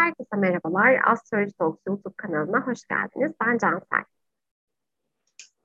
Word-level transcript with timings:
Herkese 0.00 0.36
merhabalar. 0.36 1.00
Astroloji 1.06 1.52
Talks 1.52 1.78
YouTube 1.86 2.14
kanalına 2.16 2.60
hoş 2.60 2.78
geldiniz. 2.88 3.32
Ben 3.44 3.58
Cansel. 3.58 4.04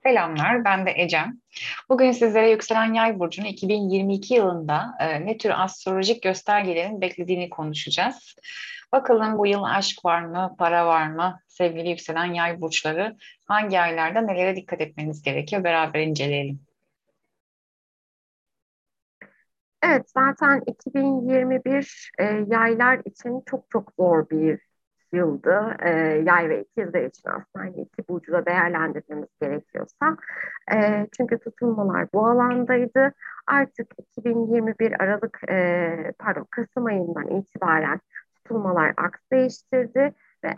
Selamlar, 0.04 0.66
ben 0.66 0.86
de 0.86 0.94
Ecem. 0.96 1.42
Bugün 1.90 2.12
sizlere 2.12 2.50
yükselen 2.50 2.94
yay 2.94 3.20
burcunu 3.20 3.48
2022 3.48 4.34
yılında 4.34 4.96
e, 5.00 5.26
ne 5.26 5.38
tür 5.38 5.64
astrolojik 5.64 6.24
göstergelerin 6.24 7.02
beklediğini 7.02 7.50
konuşacağız. 7.50 8.36
Bakalım 8.92 9.38
bu 9.38 9.48
yıl 9.48 9.64
aşk 9.64 10.06
var 10.06 10.22
mı, 10.22 10.56
para 10.58 10.86
var 10.86 11.08
mı? 11.08 11.40
Sevgili 11.48 11.90
yükselen 11.90 12.34
yay 12.34 12.62
burçları 12.62 13.18
hangi 13.46 13.80
aylarda 13.80 14.22
nelere 14.22 14.56
dikkat 14.56 14.82
etmeniz 14.82 15.22
gerekiyor? 15.22 15.64
Beraber 15.64 16.02
inceleyelim. 16.02 16.60
Evet, 19.84 20.10
zaten 20.10 20.62
2021 20.68 22.12
e, 22.20 22.24
yaylar 22.48 23.02
için 23.06 23.44
çok 23.46 23.70
çok 23.70 23.92
zor 24.00 24.30
bir 24.30 24.60
yıldı. 25.14 25.76
E, 25.80 25.90
yay 26.26 26.50
ve 26.50 26.62
ikizler 26.62 27.04
için 27.04 27.30
aslında 27.30 27.66
hani 27.66 27.82
iki 27.82 28.08
burcu 28.10 28.32
da 28.32 28.46
değerlendirmemiz 28.46 29.30
gerekiyorsa. 29.42 30.18
E, 30.76 31.08
çünkü 31.18 31.40
tutulmalar 31.40 32.08
bu 32.14 32.28
alandaydı. 32.28 33.14
Artık 33.48 33.88
2021 34.18 35.04
Aralık, 35.04 35.40
e, 35.50 36.14
pardon 36.20 36.48
Kasım 36.52 36.86
ayından 36.86 37.28
itibaren 37.28 38.00
tutulmalar 38.36 38.94
aks 38.98 39.20
değiştirdi 39.32 40.14
ve 40.44 40.54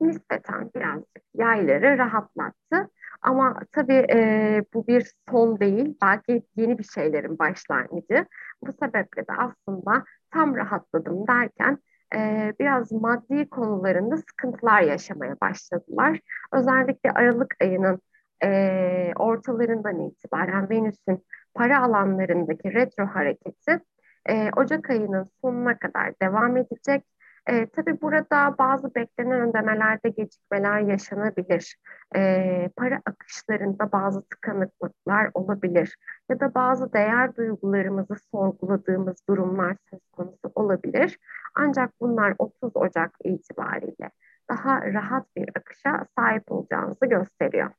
nispeten 0.00 0.70
birazcık 0.74 1.22
yayları 1.34 1.98
rahatlattı. 1.98 2.90
Ama 3.22 3.60
tabii 3.72 4.06
e, 4.12 4.62
bu 4.74 4.86
bir 4.86 5.12
son 5.30 5.60
değil, 5.60 5.96
belki 6.02 6.42
yeni 6.56 6.78
bir 6.78 6.84
şeylerin 6.84 7.38
başlangıcı. 7.38 8.26
Bu 8.62 8.72
sebeple 8.72 9.22
de 9.22 9.32
aslında 9.38 10.04
tam 10.30 10.56
rahatladım 10.56 11.26
derken 11.26 11.78
e, 12.14 12.52
biraz 12.60 12.92
maddi 12.92 13.48
konularında 13.50 14.16
sıkıntılar 14.16 14.80
yaşamaya 14.80 15.36
başladılar. 15.40 16.20
Özellikle 16.52 17.10
Aralık 17.10 17.54
ayının 17.60 18.00
e, 18.44 19.12
ortalarından 19.16 20.00
itibaren 20.00 20.70
Venüs'ün 20.70 21.24
para 21.54 21.82
alanlarındaki 21.82 22.74
retro 22.74 23.06
hareketi 23.06 23.80
e, 24.28 24.50
Ocak 24.56 24.90
ayının 24.90 25.30
sonuna 25.40 25.78
kadar 25.78 26.12
devam 26.22 26.56
edecek 26.56 27.04
e, 27.48 27.66
tabii 27.66 28.00
burada 28.00 28.54
bazı 28.58 28.94
beklenen 28.94 29.40
ödemelerde 29.40 30.08
gecikmeler 30.08 30.80
yaşanabilir. 30.80 31.76
E, 32.16 32.70
para 32.76 33.02
akışlarında 33.06 33.92
bazı 33.92 34.22
tıkanıklıklar 34.22 35.30
olabilir. 35.34 35.96
Ya 36.30 36.40
da 36.40 36.54
bazı 36.54 36.92
değer 36.92 37.36
duygularımızı 37.36 38.14
sorguladığımız 38.30 39.16
durumlar 39.28 39.76
söz 39.90 40.00
konusu 40.12 40.52
olabilir. 40.54 41.18
Ancak 41.54 42.00
bunlar 42.00 42.34
30 42.38 42.76
Ocak 42.76 43.16
itibariyle 43.24 44.10
daha 44.50 44.92
rahat 44.92 45.36
bir 45.36 45.48
akışa 45.56 46.06
sahip 46.18 46.52
olacağınızı 46.52 47.06
gösteriyor. 47.06 47.70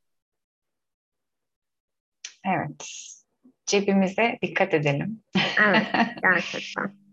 Evet, 2.45 2.85
cebimize 3.65 4.37
dikkat 4.41 4.73
edelim. 4.73 5.23
Evet, 5.67 5.87
gerçekten. 6.21 7.07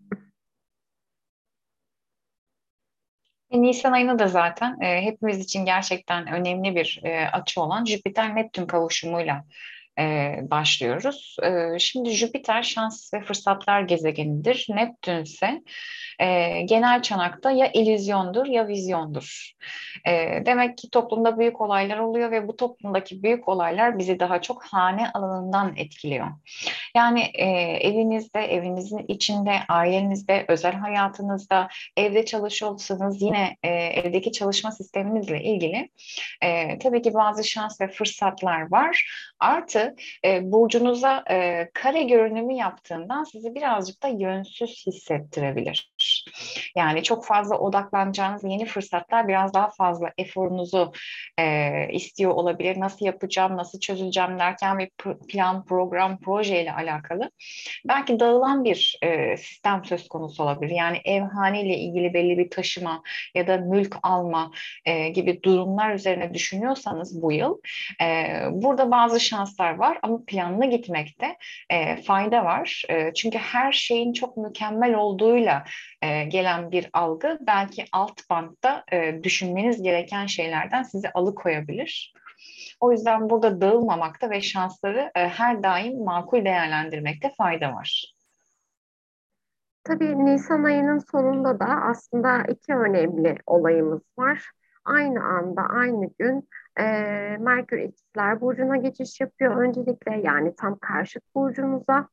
E, 3.44 3.44
Nisan 3.63 3.93
ayında 3.93 4.19
da 4.19 4.29
zaten 4.29 4.81
e, 4.81 5.03
hepimiz 5.03 5.39
için 5.39 5.65
gerçekten 5.65 6.27
önemli 6.27 6.77
bir 6.77 7.01
e, 7.05 7.29
açı 7.29 7.61
olan 7.61 7.85
Jüpiter-Neptün 7.85 8.67
kavuşumuyla 8.67 9.45
e, 9.99 10.37
başlıyoruz. 10.43 11.37
E, 11.43 11.79
şimdi 11.79 12.11
Jüpiter 12.11 12.63
şans 12.63 13.15
ve 13.15 13.21
fırsatlar 13.21 13.81
gezegenidir. 13.81 14.67
Neptün 14.69 15.23
ise 15.23 15.63
e, 16.21 16.61
genel 16.63 17.03
çanakta 17.03 17.51
ya 17.51 17.71
illüzyondur 17.73 18.47
ya 18.47 18.69
vizyondur. 18.69 19.53
E, 20.07 20.43
demek 20.47 20.79
ki 20.79 20.91
toplumda 20.91 21.39
büyük 21.39 21.61
olaylar 21.61 21.99
oluyor 21.99 22.31
ve 22.31 22.49
bu 22.49 22.57
toplumdaki 22.57 23.23
büyük 23.23 23.49
olaylar 23.49 23.99
bizi 23.99 24.21
daha 24.21 24.41
çok 24.41 24.65
hane 24.65 25.11
alanından 25.11 25.77
etkiliyor. 25.77 26.27
Yani 26.97 27.21
e, 27.35 27.47
evinizde, 27.89 28.41
evinizin 28.41 29.05
içinde, 29.09 29.55
ailenizde, 29.69 30.45
özel 30.49 30.75
hayatınızda, 30.75 31.69
evde 31.97 32.25
çalışıyorsanız 32.25 33.23
yine 33.23 33.57
e, 33.63 33.69
evdeki 33.69 34.33
çalışma 34.33 34.73
sisteminizle 34.73 35.43
ilgili 35.43 35.89
e, 36.43 36.79
tabii 36.79 37.03
ki 37.03 37.15
bazı 37.15 37.45
şans 37.45 37.81
ve 37.81 37.89
fırsatlar 37.89 38.71
var. 38.71 39.09
Artı 39.41 39.84
e, 40.25 40.53
burcunuza 40.53 41.25
e, 41.31 41.71
kare 41.75 42.03
görünümü 42.03 42.55
yaptığından 42.55 43.25
sizi 43.25 43.55
birazcık 43.55 44.03
da 44.03 44.09
yönsüz 44.09 44.87
hissettirebilir. 44.87 45.94
Yani 46.77 47.03
çok 47.03 47.27
fazla 47.27 47.59
odaklanacağınız 47.59 48.45
yeni 48.45 48.67
fırsatlar 48.67 49.29
biraz 49.29 49.55
daha 49.55 49.71
fazla 49.71 50.13
eforunuzu 50.19 50.93
e, 51.39 51.73
istiyor 51.93 52.31
olabilir. 52.31 52.81
Nasıl 52.81 53.07
yapacağım, 53.07 53.57
nasıl 53.57 53.81
çözüleceğim 53.81 54.39
derken 54.39 54.79
bir 54.79 54.91
plan, 55.29 55.65
program, 55.65 56.21
proje 56.21 56.63
ile 56.63 56.73
alakalı. 56.73 57.31
Belki 57.89 58.21
dağılan 58.21 58.65
bir 58.65 58.99
e, 59.03 59.37
sistem 59.37 59.85
söz 59.85 60.09
konusu 60.09 60.43
olabilir. 60.43 60.75
Yani 60.75 61.01
evhane 61.05 61.63
ile 61.63 61.79
ilgili 61.79 62.15
belli 62.15 62.39
bir 62.39 62.51
taşıma 62.51 63.03
ya 63.35 63.47
da 63.47 63.57
mülk 63.57 63.97
alma 64.03 64.51
e, 64.85 65.09
gibi 65.09 65.43
durumlar 65.43 65.95
üzerine 65.95 66.35
düşünüyorsanız 66.35 67.23
bu 67.23 67.33
yıl 67.33 67.59
e, 68.03 68.39
burada 68.53 68.91
bazı 68.91 69.21
şanslar 69.21 69.75
var 69.75 69.99
ama 70.03 70.21
planlı 70.27 70.67
gitmekte 70.67 71.37
e, 71.71 71.97
fayda 72.03 72.45
var. 72.45 72.83
E, 72.91 73.15
çünkü 73.15 73.39
her 73.39 73.73
şeyin 73.73 74.13
çok 74.13 74.37
mükemmel 74.37 74.95
olduğuyla 74.95 75.65
e, 76.05 76.25
gelen 76.25 76.71
bir 76.71 76.91
algı 76.93 77.39
belki 77.41 77.85
alt 77.93 78.31
bantta 78.31 78.85
e, 78.93 79.23
düşünmeniz 79.23 79.83
gereken 79.83 80.27
şeylerden 80.27 80.83
sizi 80.83 81.11
alıkoyabilir. 81.11 82.15
O 82.81 82.93
yüzden 82.93 83.31
burada 83.31 83.61
dağılmamakta 83.61 84.31
ve 84.31 84.41
şansları 84.41 85.11
e, 85.15 85.29
her 85.29 85.63
daim 85.63 86.05
makul 86.05 86.45
değerlendirmekte 86.45 87.33
fayda 87.39 87.75
var. 87.75 88.15
Tabii 89.85 90.25
Nisan 90.25 90.65
ayının 90.65 90.99
sonunda 90.99 91.61
da 91.61 91.67
aslında 91.67 92.43
iki 92.43 92.75
önemli 92.75 93.39
olayımız 93.47 94.03
var. 94.19 94.51
Aynı 94.85 95.25
anda, 95.25 95.63
aynı 95.63 96.11
gün 96.19 96.49
e, 96.79 96.85
Merkür 97.41 97.79
İkizler 97.79 98.41
Burcu'na 98.41 98.77
geçiş 98.77 99.21
yapıyor 99.21 99.57
öncelikle 99.57 100.21
yani 100.25 100.57
tam 100.57 100.79
karşıt 100.79 101.23
burcunuza. 101.35 102.09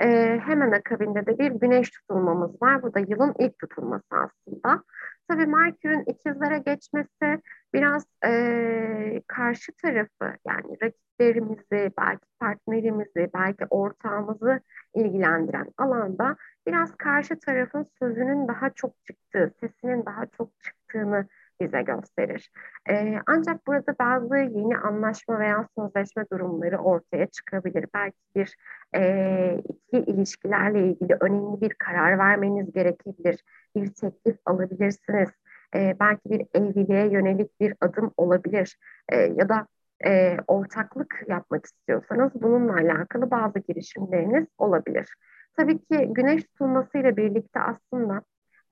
E, 0.00 0.38
hemen 0.46 0.70
akabinde 0.72 1.26
de 1.26 1.38
bir 1.38 1.50
güneş 1.50 1.90
tutulmamız 1.90 2.62
var. 2.62 2.82
Bu 2.82 2.94
da 2.94 2.98
yılın 2.98 3.34
ilk 3.38 3.58
tutulması 3.58 4.06
aslında. 4.10 4.82
Tabii 5.28 5.46
Merkür'ün 5.46 6.04
ikizlere 6.06 6.58
geçmesi 6.58 7.42
biraz 7.74 8.04
e, 8.24 9.22
karşı 9.26 9.72
tarafı 9.72 10.36
yani 10.46 10.76
rakiplerimizi, 10.82 11.92
belki 11.98 12.26
partnerimizi, 12.40 13.30
belki 13.34 13.64
ortağımızı 13.70 14.60
ilgilendiren 14.94 15.66
alanda 15.78 16.36
biraz 16.66 16.96
karşı 16.96 17.38
tarafın 17.38 17.86
sözünün 17.98 18.48
daha 18.48 18.70
çok 18.70 19.04
çıktığı, 19.04 19.52
sesinin 19.60 20.06
daha 20.06 20.26
çok 20.26 20.60
çıktığını 20.60 21.26
bize 21.60 21.82
gösterir. 21.82 22.50
Ee, 22.90 23.18
ancak 23.26 23.66
burada 23.66 23.94
bazı 24.00 24.36
yeni 24.36 24.78
anlaşma 24.78 25.38
veya 25.38 25.66
sözleşme 25.78 26.24
durumları 26.32 26.78
ortaya 26.78 27.26
çıkabilir. 27.26 27.86
Belki 27.94 28.16
bir 28.36 28.56
e, 28.96 29.62
ikili 29.68 30.04
ilişkilerle 30.10 30.88
ilgili 30.88 31.16
önemli 31.20 31.60
bir 31.60 31.74
karar 31.74 32.18
vermeniz 32.18 32.72
gerekebilir. 32.72 33.44
Bir 33.76 33.92
teklif 33.92 34.36
alabilirsiniz. 34.46 35.28
E, 35.74 35.96
belki 36.00 36.30
bir 36.30 36.46
evliliğe 36.54 37.10
yönelik 37.10 37.60
bir 37.60 37.74
adım 37.80 38.12
olabilir. 38.16 38.78
E, 39.08 39.16
ya 39.16 39.48
da 39.48 39.66
e, 40.06 40.36
ortaklık 40.46 41.22
yapmak 41.28 41.66
istiyorsanız 41.66 42.32
bununla 42.34 42.74
alakalı 42.74 43.30
bazı 43.30 43.58
girişimleriniz 43.58 44.46
olabilir. 44.58 45.14
Tabii 45.56 45.78
ki 45.78 46.08
güneş 46.10 46.42
tutulmasıyla 46.44 47.16
birlikte 47.16 47.60
aslında 47.60 48.22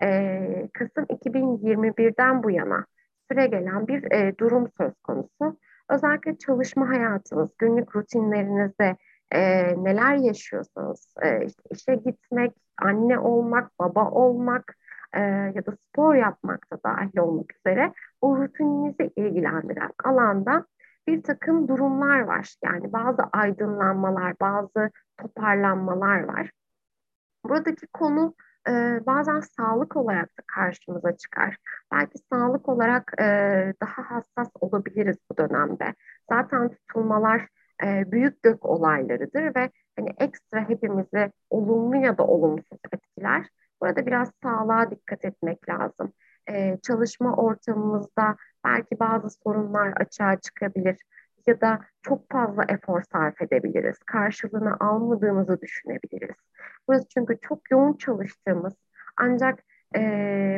e, 0.03 0.69
Kasım 0.73 1.05
2021'den 1.05 2.43
bu 2.43 2.51
yana 2.51 2.87
süre 3.31 3.47
gelen 3.47 3.87
bir 3.89 4.13
e, 4.13 4.39
durum 4.39 4.69
söz 4.79 4.93
konusu. 5.05 5.59
Özellikle 5.91 6.39
çalışma 6.39 6.89
hayatınız, 6.89 7.51
günlük 7.59 7.97
rutinlerinizde 7.97 8.97
e, 9.33 9.41
neler 9.85 10.15
yaşıyorsanız, 10.15 11.15
e, 11.23 11.47
işte 11.47 11.63
işe 11.71 11.95
gitmek, 11.95 12.53
anne 12.79 13.19
olmak, 13.19 13.79
baba 13.79 14.11
olmak 14.11 14.77
e, 15.15 15.21
ya 15.55 15.67
da 15.67 15.73
spor 15.73 16.15
yapmak 16.15 16.73
da 16.73 16.79
dahil 16.85 17.19
olmak 17.19 17.57
üzere 17.57 17.93
o 18.21 18.37
rutininizi 18.37 19.13
ilgilendiren 19.17 19.91
alanda 20.05 20.67
bir 21.09 21.23
takım 21.23 21.69
durumlar 21.69 22.21
var. 22.21 22.55
Yani 22.65 22.93
bazı 22.93 23.23
aydınlanmalar, 23.33 24.35
bazı 24.41 24.91
toparlanmalar 25.17 26.25
var. 26.25 26.51
Buradaki 27.45 27.87
konu 27.87 28.35
e, 28.69 29.01
bazen 29.07 29.41
sağlık 29.41 29.97
olarak 29.97 30.29
da 30.39 30.43
karşımıza 30.47 31.17
çıkar. 31.17 31.57
Belki 31.93 32.19
sağlık 32.33 32.69
olarak 32.69 33.13
e, 33.21 33.25
daha 33.83 34.11
hassas 34.11 34.49
olabiliriz 34.61 35.17
bu 35.31 35.37
dönemde. 35.37 35.95
Zaten 36.31 36.69
tutulmalar 36.69 37.49
e, 37.85 38.13
büyük 38.13 38.43
gök 38.43 38.65
olaylarıdır 38.67 39.55
ve 39.57 39.71
hani 39.97 40.11
ekstra 40.19 40.69
hepimizi 40.69 41.33
olumlu 41.51 41.97
ya 41.97 42.19
da 42.19 42.27
olumsuz 42.27 42.79
etkiler. 42.93 43.47
Burada 43.83 44.07
biraz 44.07 44.31
sağlığa 44.43 44.91
dikkat 44.91 45.25
etmek 45.25 45.69
lazım. 45.69 46.13
e, 46.51 46.79
çalışma 46.83 47.37
ortamımızda 47.37 48.37
belki 48.65 48.99
bazı 49.01 49.31
sorunlar 49.31 49.93
açığa 49.97 50.37
çıkabilir 50.41 50.97
ya 51.47 51.61
da 51.61 51.81
çok 52.03 52.31
fazla 52.31 52.65
efor 52.69 53.03
sarf 53.13 53.43
edebiliriz. 53.43 53.99
Karşılığını 54.07 54.77
almadığımızı 54.81 55.61
düşünebiliriz. 55.61 56.37
Burası 56.89 57.09
çünkü 57.15 57.39
çok 57.43 57.71
yoğun 57.71 57.93
çalıştığımız 57.93 58.73
ancak 59.17 59.63
e, 59.97 60.01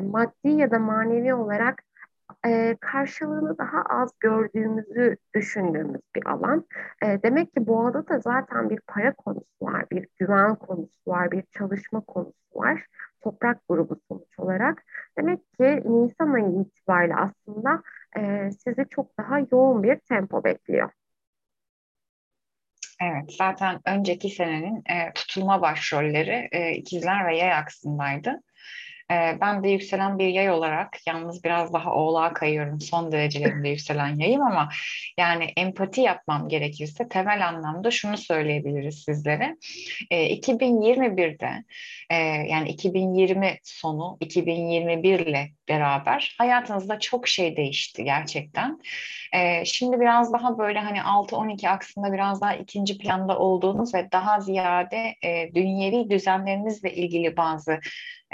maddi 0.05 0.49
ya 0.49 0.71
da 0.71 0.79
manevi 0.79 1.35
olarak 1.35 1.83
e, 2.47 2.77
karşılığını 2.81 3.59
daha 3.59 3.83
az 3.83 4.11
gördüğümüzü 4.21 5.17
düşündüğümüz 5.35 6.01
bir 6.15 6.27
alan. 6.27 6.67
E, 7.03 7.23
demek 7.23 7.53
ki 7.55 7.67
boğada 7.67 8.09
da 8.09 8.21
zaten 8.21 8.71
bir 8.71 8.81
para 8.87 9.15
konusu 9.15 9.47
var, 9.63 9.87
bir 9.93 10.09
güven 10.17 10.55
konusu 10.55 10.93
var, 11.07 11.31
bir 11.31 11.43
çalışma 11.43 12.01
konusu 12.01 12.33
var. 12.55 12.87
Toprak 13.21 13.69
grubu 13.69 13.97
sonuç 14.09 14.39
olarak. 14.39 14.83
Demek 15.19 15.53
ki 15.53 15.83
Nisan 15.85 16.33
ayı 16.33 16.61
itibariyle 16.61 17.15
aslında 17.17 17.83
e, 18.19 18.51
sizi 18.51 18.87
çok 18.91 19.19
daha 19.19 19.39
yoğun 19.53 19.83
bir 19.83 19.97
tempo 19.97 20.45
bekliyor. 20.45 20.91
Evet, 23.01 23.33
zaten 23.39 23.81
önceki 23.87 24.29
senenin 24.29 24.77
e, 24.77 25.13
tutulma 25.15 25.63
başrolleri 25.63 26.49
e, 26.53 26.73
ikizler 26.73 27.27
ve 27.27 27.37
yay 27.37 27.53
aksındaydı. 27.53 28.43
Ee, 29.11 29.39
ben 29.41 29.65
de 29.65 29.69
yükselen 29.69 30.19
bir 30.19 30.29
yay 30.29 30.51
olarak 30.51 31.07
yalnız 31.07 31.45
biraz 31.45 31.73
daha 31.73 31.95
oğlağa 31.95 32.33
kayıyorum. 32.33 32.81
Son 32.81 33.13
derecelerinde 33.13 33.69
yükselen 33.69 34.17
yayım 34.19 34.43
ama 34.43 34.69
yani 35.19 35.45
empati 35.57 36.01
yapmam 36.01 36.49
gerekirse 36.49 37.09
temel 37.09 37.49
anlamda 37.49 37.91
şunu 37.91 38.17
söyleyebiliriz 38.19 39.05
sizlere. 39.05 39.57
E, 40.11 40.19
ee, 40.19 40.35
2021'de 40.35 41.65
e, 42.11 42.17
yani 42.49 42.69
2020 42.69 43.59
sonu 43.63 44.17
2021 44.21 45.19
ile 45.19 45.51
beraber 45.69 46.35
hayatınızda 46.39 47.01
çok 47.01 47.29
şey 47.29 47.57
değişti 47.57 48.05
gerçekten. 48.05 48.81
E, 49.35 49.65
şimdi 49.65 50.01
biraz 50.01 50.33
daha 50.33 50.59
böyle 50.59 50.79
hani 50.79 50.99
6-12 50.99 51.69
aksında 51.69 52.13
biraz 52.13 52.41
daha 52.41 52.55
ikinci 52.55 52.99
planda 52.99 53.39
olduğunuz 53.39 53.95
ve 53.95 54.13
daha 54.13 54.41
ziyade 54.41 55.15
e, 55.25 55.55
dünyevi 55.55 56.11
düzenlerinizle 56.11 56.95
ilgili 56.95 57.37
bazı 57.37 57.81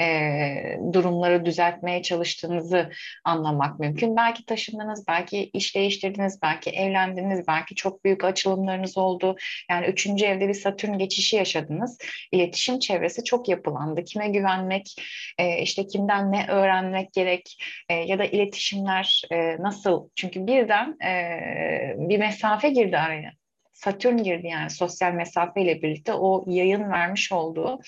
e, 0.00 0.78
durumları 0.92 1.44
düzeltmeye 1.44 2.02
çalıştığınızı 2.02 2.90
anlamak 3.24 3.80
mümkün. 3.80 4.16
Belki 4.16 4.46
taşındınız, 4.46 5.04
belki 5.08 5.50
iş 5.52 5.76
değiştirdiniz, 5.76 6.42
belki 6.42 6.70
evlendiniz, 6.70 7.46
belki 7.48 7.74
çok 7.74 8.04
büyük 8.04 8.24
açılımlarınız 8.24 8.98
oldu. 8.98 9.36
Yani 9.70 9.86
üçüncü 9.86 10.24
evde 10.24 10.48
bir 10.48 10.54
satürn 10.54 10.98
geçişi 10.98 11.36
yaşadınız. 11.36 11.98
İletişim 12.32 12.78
çevresi 12.78 13.24
çok 13.24 13.48
yapılandı. 13.48 14.04
Kime 14.04 14.28
güvenmek, 14.28 14.96
e, 15.38 15.62
işte 15.62 15.86
kimden 15.86 16.32
ne 16.32 16.46
öğrenmek 16.48 17.12
gerek 17.12 17.56
e, 17.88 17.94
ya 17.94 18.18
da 18.18 18.24
iletişimler 18.24 19.22
e, 19.30 19.56
nasıl? 19.62 20.08
Çünkü 20.16 20.46
birden 20.46 20.96
e, 21.04 21.94
bir 21.96 22.18
mesafe 22.18 22.68
girdi 22.68 22.98
araya. 22.98 23.43
Satürn 23.74 24.16
girdi 24.16 24.46
yani 24.46 24.70
sosyal 24.70 25.12
mesafe 25.12 25.62
ile 25.62 25.82
birlikte 25.82 26.12
o 26.12 26.44
yayın 26.46 26.90
vermiş 26.90 27.32
olduğu 27.32 27.80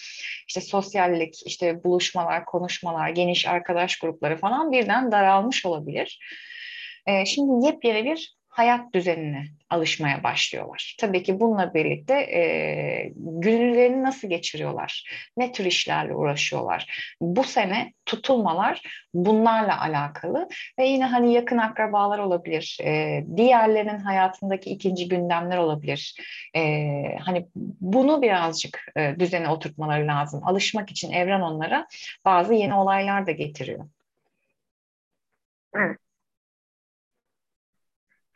işte 0.48 0.60
sosyallik, 0.60 1.46
işte 1.46 1.84
buluşmalar, 1.84 2.44
konuşmalar, 2.44 3.08
geniş 3.08 3.46
arkadaş 3.46 3.98
grupları 3.98 4.36
falan 4.36 4.72
birden 4.72 5.12
daralmış 5.12 5.66
olabilir. 5.66 6.20
Ee, 7.06 7.26
şimdi 7.26 7.66
yepyeni 7.66 8.04
bir 8.04 8.36
hayat 8.56 8.94
düzenine 8.94 9.44
alışmaya 9.70 10.22
başlıyorlar. 10.22 10.96
Tabii 11.00 11.22
ki 11.22 11.40
bununla 11.40 11.74
birlikte 11.74 12.14
e, 12.14 13.12
günlerini 13.14 14.02
nasıl 14.02 14.28
geçiriyorlar? 14.28 15.04
Ne 15.36 15.52
tür 15.52 15.64
işlerle 15.64 16.14
uğraşıyorlar? 16.14 17.14
Bu 17.20 17.44
sene 17.44 17.92
tutulmalar 18.06 18.82
bunlarla 19.14 19.80
alakalı 19.80 20.48
ve 20.78 20.86
yine 20.86 21.04
hani 21.04 21.32
yakın 21.32 21.58
akrabalar 21.58 22.18
olabilir. 22.18 22.78
E, 22.84 23.24
diğerlerinin 23.36 23.98
hayatındaki 23.98 24.70
ikinci 24.70 25.08
gündemler 25.08 25.56
olabilir. 25.56 26.14
E, 26.56 26.62
hani 27.18 27.48
bunu 27.80 28.22
birazcık 28.22 28.92
e, 28.96 29.16
düzene 29.18 29.48
oturtmaları 29.48 30.06
lazım. 30.06 30.40
Alışmak 30.44 30.90
için 30.90 31.12
evren 31.12 31.40
onlara 31.40 31.86
bazı 32.24 32.54
yeni 32.54 32.74
olaylar 32.74 33.26
da 33.26 33.30
getiriyor. 33.30 33.86
Evet. 35.74 36.05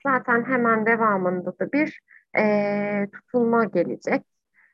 Zaten 0.07 0.45
hemen 0.45 0.87
devamında 0.87 1.59
da 1.59 1.73
bir 1.73 2.01
e, 2.39 3.07
tutulma 3.13 3.65
gelecek. 3.65 4.23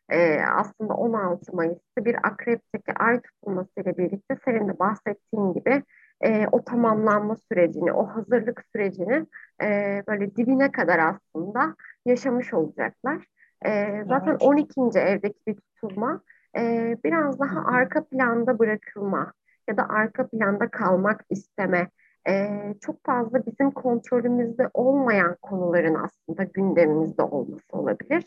E, 0.09 0.41
aslında 0.41 0.95
16 0.95 1.57
Mayıs'ta 1.57 2.05
bir 2.05 2.15
akrepteki 2.29 2.93
ay 2.93 3.21
tutulmasıyla 3.21 3.97
birlikte 3.99 4.37
senin 4.45 4.69
de 4.69 4.79
bahsettiğin 4.79 5.53
gibi 5.53 5.83
e, 6.21 6.47
o 6.53 6.65
tamamlanma 6.65 7.37
sürecini, 7.37 7.93
o 7.93 8.07
hazırlık 8.07 8.65
sürecini 8.73 9.27
e, 9.63 10.03
böyle 10.09 10.37
dibine 10.37 10.73
kadar 10.73 10.99
aslında 10.99 11.75
yaşamış 12.07 12.55
olacaklar. 12.55 13.25
E, 13.67 14.03
zaten 14.09 14.31
evet. 14.31 14.43
12. 14.43 14.99
evdeki 14.99 15.39
bir 15.47 15.55
tutulma 15.55 16.21
e, 16.59 16.97
biraz 17.05 17.41
daha 17.41 17.65
arka 17.65 18.05
planda 18.05 18.59
bırakılma 18.59 19.33
ya 19.69 19.77
da 19.77 19.89
arka 19.89 20.29
planda 20.29 20.69
kalmak 20.69 21.25
isteme 21.31 21.89
e, 22.29 22.49
çok 22.81 23.05
fazla 23.05 23.47
bizim 23.47 23.71
kontrolümüzde 23.71 24.71
olmayan 24.75 25.37
konuların 25.43 25.95
aslında 25.95 26.45
gündemimizde 26.45 27.23
olması 27.23 27.77
olabilir. 27.77 28.25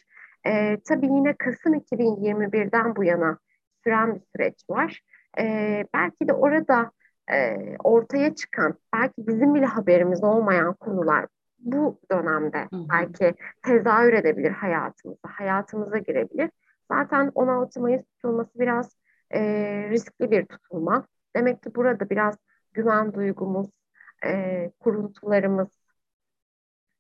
E, 0.48 0.78
tabii 0.88 1.06
yine 1.06 1.34
Kasım 1.34 1.74
2021'den 1.74 2.96
bu 2.96 3.04
yana 3.04 3.38
süren 3.84 4.16
bir 4.16 4.22
süreç 4.36 4.70
var. 4.70 5.02
E, 5.40 5.44
belki 5.94 6.28
de 6.28 6.34
orada 6.34 6.92
e, 7.32 7.58
ortaya 7.84 8.36
çıkan, 8.36 8.76
belki 8.96 9.28
bizim 9.28 9.56
bile 9.56 9.66
haberimiz 9.66 10.24
olmayan 10.24 10.74
konular 10.74 11.26
bu 11.60 12.00
dönemde 12.12 12.68
belki 12.72 13.36
tezahür 13.66 14.14
edebilir 14.14 14.52
hayatımıza, 14.52 15.20
hayatımıza 15.28 15.98
girebilir. 15.98 16.50
Zaten 16.92 17.32
16 17.36 17.82
Mayıs 17.82 18.04
tutulması 18.06 18.60
biraz 18.60 18.96
e, 19.32 19.42
riskli 19.90 20.32
bir 20.32 20.46
tutulma. 20.46 21.08
Demek 21.36 21.64
ki 21.64 21.76
burada 21.76 22.10
biraz 22.10 22.36
güven 22.74 23.14
duygumuz, 23.14 23.70
e, 24.26 24.72
kuruntularımız, 24.80 25.68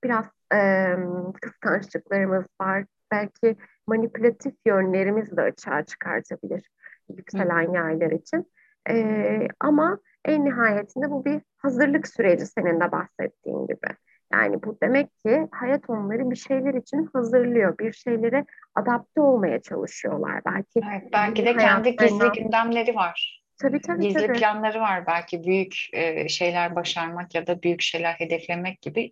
biraz 0.03 0.25
e, 0.53 0.95
kıskançlıklarımız 1.41 2.45
var. 2.61 2.85
Belki 3.11 3.55
manipülatif 3.87 4.53
yönlerimiz 4.65 5.37
de 5.37 5.41
açığa 5.41 5.85
çıkartabilir 5.85 6.69
yükselen 7.17 7.73
yaylar 7.73 8.11
için. 8.11 8.51
E, 8.89 9.47
ama 9.59 9.99
en 10.25 10.45
nihayetinde 10.45 11.11
bu 11.11 11.25
bir 11.25 11.41
hazırlık 11.57 12.07
süreci 12.07 12.45
senin 12.45 12.79
de 12.79 12.91
bahsettiğin 12.91 13.67
gibi. 13.67 13.95
Yani 14.33 14.63
bu 14.63 14.77
demek 14.83 15.19
ki 15.19 15.47
hayat 15.51 15.89
onları 15.89 16.31
bir 16.31 16.35
şeyler 16.35 16.73
için 16.73 17.09
hazırlıyor. 17.13 17.77
Bir 17.77 17.93
şeylere 17.93 18.45
adapte 18.75 19.21
olmaya 19.21 19.61
çalışıyorlar. 19.61 20.41
Belki 20.45 20.81
evet, 20.89 21.09
belki 21.13 21.45
de 21.45 21.57
kendi 21.57 21.95
gizli 21.95 22.31
gündemleri 22.31 22.95
var. 22.95 23.38
Tabii 23.61 23.81
tabii. 23.81 24.01
Gizli 24.01 24.27
tabii. 24.27 24.39
planları 24.39 24.79
var 24.79 25.07
belki 25.07 25.43
büyük 25.43 25.75
e, 25.93 26.29
şeyler 26.29 26.75
başarmak 26.75 27.35
ya 27.35 27.47
da 27.47 27.61
büyük 27.61 27.81
şeyler 27.81 28.13
hedeflemek 28.13 28.81
gibi 28.81 29.11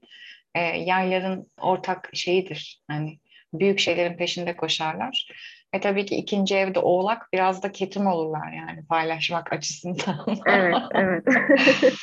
e, 0.55 0.59
yayların 0.61 1.51
ortak 1.57 2.09
şeyidir. 2.13 2.83
Yani 2.91 3.19
büyük 3.53 3.79
şeylerin 3.79 4.17
peşinde 4.17 4.55
koşarlar. 4.55 5.27
Ve 5.75 5.79
tabii 5.79 6.05
ki 6.05 6.15
ikinci 6.15 6.55
evde 6.55 6.79
oğlak 6.79 7.33
biraz 7.33 7.63
da 7.63 7.71
ketum 7.71 8.07
olurlar 8.07 8.51
yani 8.51 8.85
paylaşmak 8.85 9.53
açısından. 9.53 10.25
evet, 10.45 10.75
evet. 10.93 11.23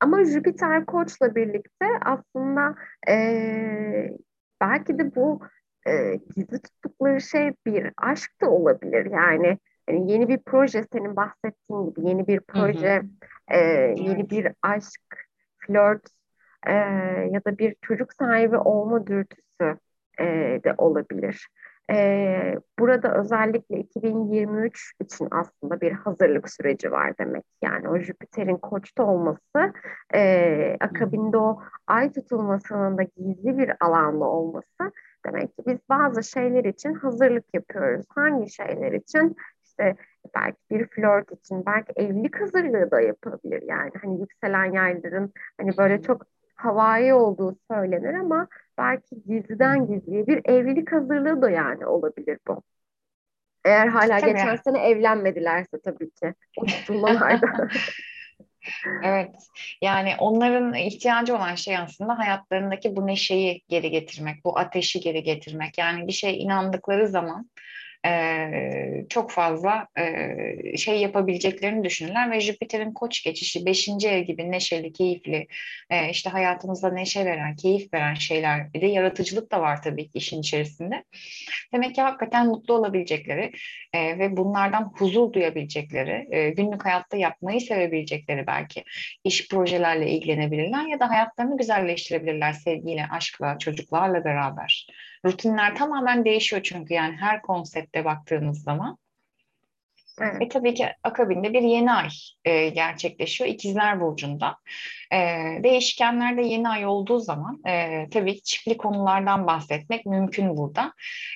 Ama 0.00 0.24
Jüpiter 0.24 0.86
Koç'la 0.86 1.34
birlikte 1.34 1.86
aslında 2.04 2.74
e, 3.08 3.14
belki 4.60 4.98
de 4.98 5.14
bu 5.14 5.40
e, 5.88 6.20
gizli 6.36 6.62
tuttukları 6.62 7.20
şey 7.20 7.52
bir 7.66 7.92
aşk 7.96 8.40
da 8.40 8.50
olabilir. 8.50 9.06
Yani 9.10 9.58
yani 9.88 10.12
yeni 10.12 10.28
bir 10.28 10.38
proje 10.38 10.84
senin 10.92 11.16
bahsettiğin 11.16 11.86
gibi 11.86 12.08
yeni 12.08 12.26
bir 12.26 12.40
proje, 12.40 12.96
hı 12.96 13.00
hı. 13.54 13.58
E, 13.58 13.58
yeni 13.96 14.30
bir 14.30 14.52
aşk, 14.62 15.00
flört 15.58 16.08
e, 16.66 16.72
ya 17.30 17.44
da 17.44 17.58
bir 17.58 17.76
çocuk 17.82 18.12
sahibi 18.12 18.56
olma 18.56 19.06
dürtüsü 19.06 19.78
e, 20.20 20.24
de 20.64 20.74
olabilir. 20.78 21.48
E, 21.90 22.58
burada 22.78 23.14
özellikle 23.20 23.78
2023 23.78 24.92
için 25.00 25.28
aslında 25.30 25.80
bir 25.80 25.92
hazırlık 25.92 26.50
süreci 26.50 26.92
var 26.92 27.18
demek. 27.18 27.44
Yani 27.62 27.88
o 27.88 27.98
Jüpiter'in 27.98 28.56
koçta 28.56 29.04
olması, 29.04 29.72
e, 30.14 30.76
akabinde 30.80 31.36
o 31.36 31.60
ay 31.86 32.12
tutulmasının 32.12 32.98
da 32.98 33.02
gizli 33.02 33.58
bir 33.58 33.72
alanda 33.80 34.24
olması 34.24 34.92
demek 35.26 35.56
ki 35.56 35.62
biz 35.66 35.78
bazı 35.88 36.22
şeyler 36.22 36.64
için 36.64 36.94
hazırlık 36.94 37.54
yapıyoruz. 37.54 38.06
Hangi 38.14 38.50
şeyler 38.50 38.92
için? 38.92 39.36
İşte 39.78 39.96
belki 40.36 40.58
bir 40.70 40.86
flört 40.86 41.32
için 41.32 41.66
belki 41.66 41.92
evlilik 41.96 42.40
hazırlığı 42.40 42.90
da 42.90 43.00
yapılabilir 43.00 43.62
yani 43.62 43.90
hani 44.02 44.20
yükselen 44.20 44.72
yayların 44.72 45.32
hani 45.60 45.76
böyle 45.76 46.02
çok 46.02 46.26
havai 46.54 47.14
olduğu 47.14 47.56
söylenir 47.70 48.14
ama 48.14 48.48
belki 48.78 49.22
gizliden 49.26 49.86
gizliye 49.86 50.26
bir 50.26 50.40
evlilik 50.44 50.92
hazırlığı 50.92 51.42
da 51.42 51.50
yani 51.50 51.86
olabilir 51.86 52.38
bu. 52.48 52.62
Eğer 53.64 53.86
hala 53.86 54.18
tabii. 54.18 54.30
geçen 54.30 54.56
sene 54.56 54.88
evlenmedilerse 54.88 55.80
tabii 55.84 56.10
ki 56.10 56.34
o 56.56 56.66
tutulmalarda. 56.66 57.68
Evet, 59.02 59.34
yani 59.82 60.14
onların 60.18 60.74
ihtiyacı 60.74 61.36
olan 61.36 61.54
şey 61.54 61.76
aslında 61.76 62.18
hayatlarındaki 62.18 62.96
bu 62.96 63.06
neşeyi 63.06 63.62
geri 63.68 63.90
getirmek, 63.90 64.44
bu 64.44 64.58
ateşi 64.58 65.00
geri 65.00 65.22
getirmek. 65.22 65.78
Yani 65.78 66.06
bir 66.06 66.12
şey 66.12 66.42
inandıkları 66.42 67.08
zaman 67.08 67.50
çok 69.08 69.30
fazla 69.30 69.86
şey 70.76 71.00
yapabileceklerini 71.00 71.84
düşünürler 71.84 72.30
ve 72.30 72.40
Jüpiter'in 72.40 72.92
koç 72.92 73.24
geçişi 73.24 73.66
beşinci 73.66 74.08
ev 74.08 74.22
gibi 74.22 74.50
neşeli, 74.50 74.92
keyifli, 74.92 75.46
işte 76.10 76.30
hayatımızda 76.30 76.92
neşe 76.92 77.24
veren, 77.24 77.56
keyif 77.56 77.94
veren 77.94 78.14
şeyler 78.14 78.72
bir 78.74 78.80
de 78.80 78.86
yaratıcılık 78.86 79.52
da 79.52 79.60
var 79.60 79.82
tabii 79.82 80.08
ki 80.08 80.18
işin 80.18 80.40
içerisinde. 80.40 81.04
Demek 81.72 81.94
ki 81.94 82.02
hakikaten 82.02 82.46
mutlu 82.46 82.74
olabilecekleri 82.74 83.52
ve 83.94 84.36
bunlardan 84.36 84.92
huzur 84.96 85.32
duyabilecekleri, 85.32 86.54
günlük 86.56 86.84
hayatta 86.84 87.16
yapmayı 87.16 87.60
sevebilecekleri 87.60 88.46
belki 88.46 88.84
iş 89.24 89.48
projelerle 89.48 90.10
ilgilenebilirler 90.10 90.86
ya 90.86 91.00
da 91.00 91.10
hayatlarını 91.10 91.56
güzelleştirebilirler 91.56 92.52
sevgiyle, 92.52 93.06
aşkla, 93.12 93.58
çocuklarla 93.58 94.24
beraber. 94.24 94.86
Rutinler 95.26 95.74
tamamen 95.76 96.24
değişiyor 96.24 96.62
çünkü 96.62 96.94
yani 96.94 97.16
her 97.16 97.42
konsepte 97.42 98.04
baktığımız 98.04 98.62
zaman. 98.62 98.98
Evet. 100.20 100.40
Ve 100.40 100.48
tabii 100.48 100.74
ki 100.74 100.88
akabinde 101.02 101.52
bir 101.52 101.62
yeni 101.62 101.92
ay 101.92 102.08
e, 102.44 102.68
gerçekleşiyor 102.68 103.50
İkizler 103.50 104.00
Burcu'nda. 104.00 104.56
E, 105.12 105.18
değişkenlerde 105.62 106.42
yeni 106.42 106.68
ay 106.68 106.86
olduğu 106.86 107.18
zaman 107.18 107.60
e, 107.66 108.06
tabii 108.10 108.34
ki 108.34 108.42
çiftli 108.42 108.76
konulardan 108.76 109.46
bahsetmek 109.46 110.06
mümkün 110.06 110.56
burada. 110.56 110.92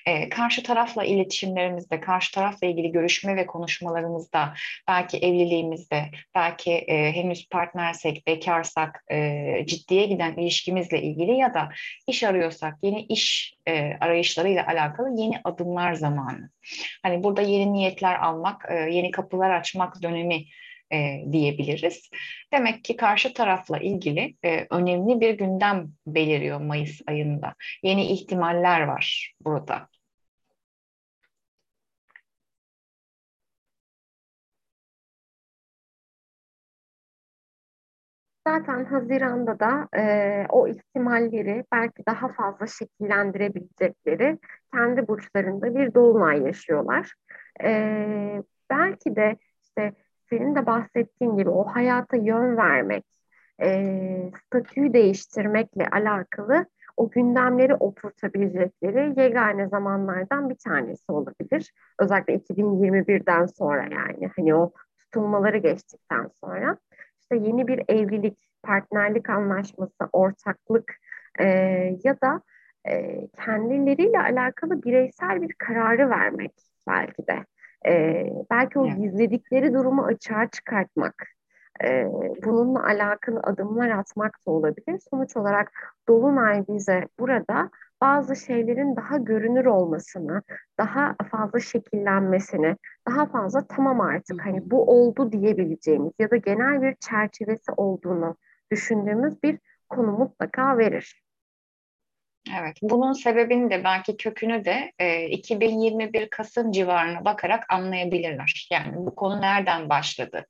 E, 0.06 0.28
karşı 0.28 0.62
tarafla 0.62 1.04
iletişimlerimizde, 1.04 2.00
karşı 2.00 2.34
tarafla 2.34 2.66
ilgili 2.66 2.92
görüşme 2.92 3.36
ve 3.36 3.46
konuşmalarımızda, 3.46 4.54
belki 4.88 5.18
evliliğimizde, 5.18 6.10
belki 6.34 6.72
e, 6.72 7.12
henüz 7.12 7.48
partnersek, 7.48 8.26
bekarsak, 8.26 9.04
e, 9.12 9.64
ciddiye 9.66 10.06
giden 10.06 10.36
ilişkimizle 10.36 11.02
ilgili 11.02 11.36
ya 11.36 11.54
da 11.54 11.68
iş 12.06 12.24
arıyorsak, 12.24 12.78
yeni 12.82 13.02
iş 13.02 13.54
e, 13.68 13.96
arayışlarıyla 14.00 14.66
alakalı 14.66 15.20
yeni 15.20 15.40
adımlar 15.44 15.92
zamanı. 15.94 16.50
Hani 17.02 17.24
burada 17.24 17.42
yeni 17.42 17.72
niyetler 17.72 18.14
almak, 18.14 18.66
e, 18.70 18.74
yeni 18.74 19.10
kapılar 19.10 19.50
açmak 19.50 20.02
dönemi 20.02 20.44
e, 20.92 21.24
diyebiliriz. 21.32 22.10
Demek 22.52 22.84
ki 22.84 22.96
karşı 22.96 23.34
tarafla 23.34 23.78
ilgili 23.78 24.36
e, 24.44 24.66
önemli 24.70 25.20
bir 25.20 25.38
gündem 25.38 25.92
beliriyor 26.06 26.60
Mayıs 26.60 27.00
ayında. 27.06 27.54
Yeni 27.82 28.06
ihtimaller 28.06 28.80
var 28.80 29.34
burada. 29.40 29.88
Zaten 38.48 38.84
Haziran'da 38.84 39.60
da 39.60 39.88
e, 39.96 40.46
o 40.48 40.68
ihtimalleri 40.68 41.64
belki 41.72 42.06
daha 42.06 42.28
fazla 42.28 42.66
şekillendirebilecekleri 42.66 44.38
kendi 44.74 45.08
burçlarında 45.08 45.74
bir 45.74 45.94
dolunay 45.94 46.42
yaşıyorlar. 46.42 47.14
E, 47.64 48.42
belki 48.70 49.16
de 49.16 49.36
işte 49.62 49.92
senin 50.30 50.54
de 50.54 50.66
bahsettiğin 50.66 51.36
gibi 51.36 51.50
o 51.50 51.64
hayata 51.64 52.16
yön 52.16 52.56
vermek, 52.56 53.04
e, 53.62 54.30
statüyü 54.46 54.92
değiştirmekle 54.92 55.88
alakalı 55.88 56.66
o 56.96 57.10
gündemleri 57.10 57.74
oturtabilecekleri 57.74 59.20
yegane 59.20 59.68
zamanlardan 59.68 60.50
bir 60.50 60.56
tanesi 60.56 61.12
olabilir. 61.12 61.72
Özellikle 61.98 62.34
2021'den 62.34 63.46
sonra 63.46 63.82
yani 63.82 64.30
hani 64.36 64.54
o 64.54 64.72
tutulmaları 64.98 65.58
geçtikten 65.58 66.30
sonra 66.40 66.76
işte 67.30 67.46
yeni 67.48 67.68
bir 67.68 67.82
evlilik, 67.88 68.38
partnerlik 68.62 69.30
anlaşması, 69.30 70.08
ortaklık 70.12 70.94
e, 71.38 71.46
ya 72.04 72.20
da 72.20 72.40
e, 72.88 73.26
kendileriyle 73.44 74.20
alakalı 74.20 74.82
bireysel 74.82 75.42
bir 75.42 75.52
kararı 75.52 76.10
vermek 76.10 76.52
belki 76.88 77.26
de. 77.26 77.44
E, 77.86 78.26
belki 78.50 78.78
o 78.78 78.86
gizledikleri 78.86 79.74
durumu 79.74 80.04
açığa 80.04 80.46
çıkartmak, 80.46 81.26
e, 81.84 82.06
bununla 82.44 82.84
alakalı 82.84 83.40
adımlar 83.42 83.90
atmak 83.90 84.38
da 84.46 84.50
olabilir. 84.50 85.00
Sonuç 85.10 85.36
olarak 85.36 85.72
Dolunay 86.08 86.64
bize 86.68 87.08
burada 87.18 87.70
bazı 88.00 88.36
şeylerin 88.36 88.96
daha 88.96 89.16
görünür 89.16 89.64
olmasını, 89.64 90.42
daha 90.78 91.16
fazla 91.30 91.60
şekillenmesini, 91.60 92.76
daha 93.08 93.26
fazla 93.26 93.66
tamam 93.66 94.00
artık 94.00 94.46
hani 94.46 94.70
bu 94.70 94.90
oldu 94.90 95.32
diyebileceğimiz 95.32 96.12
ya 96.18 96.30
da 96.30 96.36
genel 96.36 96.82
bir 96.82 96.94
çerçevesi 96.94 97.72
olduğunu 97.76 98.36
düşündüğümüz 98.72 99.42
bir 99.42 99.58
konu 99.88 100.12
mutlaka 100.12 100.78
verir. 100.78 101.22
Evet, 102.60 102.76
bunun 102.82 103.12
sebebini 103.12 103.70
de 103.70 103.84
belki 103.84 104.16
kökünü 104.16 104.64
de 104.64 104.92
e, 104.98 105.26
2021 105.28 106.30
Kasım 106.30 106.72
civarına 106.72 107.24
bakarak 107.24 107.72
anlayabilirler. 107.72 108.68
Yani 108.72 108.96
bu 108.96 109.14
konu 109.14 109.40
nereden 109.40 109.88
başladı, 109.88 110.46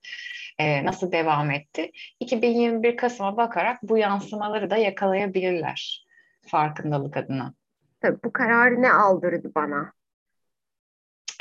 e, 0.58 0.84
nasıl 0.84 1.12
devam 1.12 1.50
etti? 1.50 1.90
2021 2.20 2.96
Kasım'a 2.96 3.36
bakarak 3.36 3.78
bu 3.82 3.98
yansımaları 3.98 4.70
da 4.70 4.76
yakalayabilirler 4.76 6.09
farkındalık 6.46 7.16
adına. 7.16 7.54
Tabii 8.00 8.18
bu 8.24 8.32
kararı 8.32 8.82
ne 8.82 8.92
aldırdı 8.92 9.52
bana? 9.54 9.92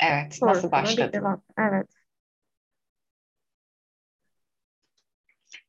Evet, 0.02 0.34
Sorusuna 0.34 0.50
nasıl 0.50 0.70
başladı? 0.72 1.42
Evet. 1.58 1.86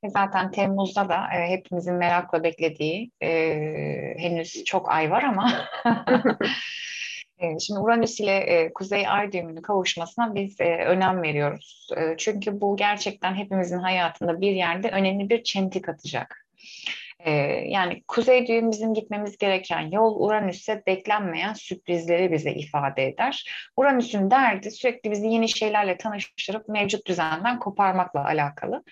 Zaten 0.07 0.51
Temmuz'da 0.51 1.09
da 1.09 1.27
e, 1.35 1.50
hepimizin 1.50 1.93
merakla 1.93 2.43
beklediği 2.43 3.11
e, 3.23 3.29
henüz 4.17 4.63
çok 4.63 4.91
ay 4.91 5.11
var 5.11 5.23
ama 5.23 5.51
e, 7.38 7.59
Şimdi 7.59 7.79
Uranüs 7.79 8.19
ile 8.19 8.38
e, 8.38 8.73
Kuzey 8.73 9.07
Ay 9.07 9.31
düğümünün 9.31 9.61
kavuşmasına 9.61 10.35
biz 10.35 10.61
e, 10.61 10.85
önem 10.85 11.21
veriyoruz. 11.21 11.89
E, 11.97 12.17
çünkü 12.17 12.61
bu 12.61 12.77
gerçekten 12.77 13.35
hepimizin 13.35 13.79
hayatında 13.79 14.41
bir 14.41 14.51
yerde 14.51 14.89
önemli 14.89 15.29
bir 15.29 15.43
çentik 15.43 15.89
atacak. 15.89 16.47
E, 17.25 17.31
yani 17.67 18.03
Kuzey 18.07 18.47
düğüm 18.47 18.71
bizim 18.71 18.93
gitmemiz 18.93 19.37
gereken 19.37 19.91
yol 19.91 20.19
Uranüs'e 20.19 20.83
beklenmeyen 20.87 21.53
sürprizleri 21.53 22.31
bize 22.31 22.51
ifade 22.51 23.07
eder. 23.07 23.45
Uranüs'ün 23.75 24.31
derdi 24.31 24.71
sürekli 24.71 25.11
bizi 25.11 25.27
yeni 25.27 25.49
şeylerle 25.49 25.97
tanıştırıp 25.97 26.69
mevcut 26.69 27.07
düzenden 27.07 27.59
koparmakla 27.59 28.25
alakalı 28.25 28.83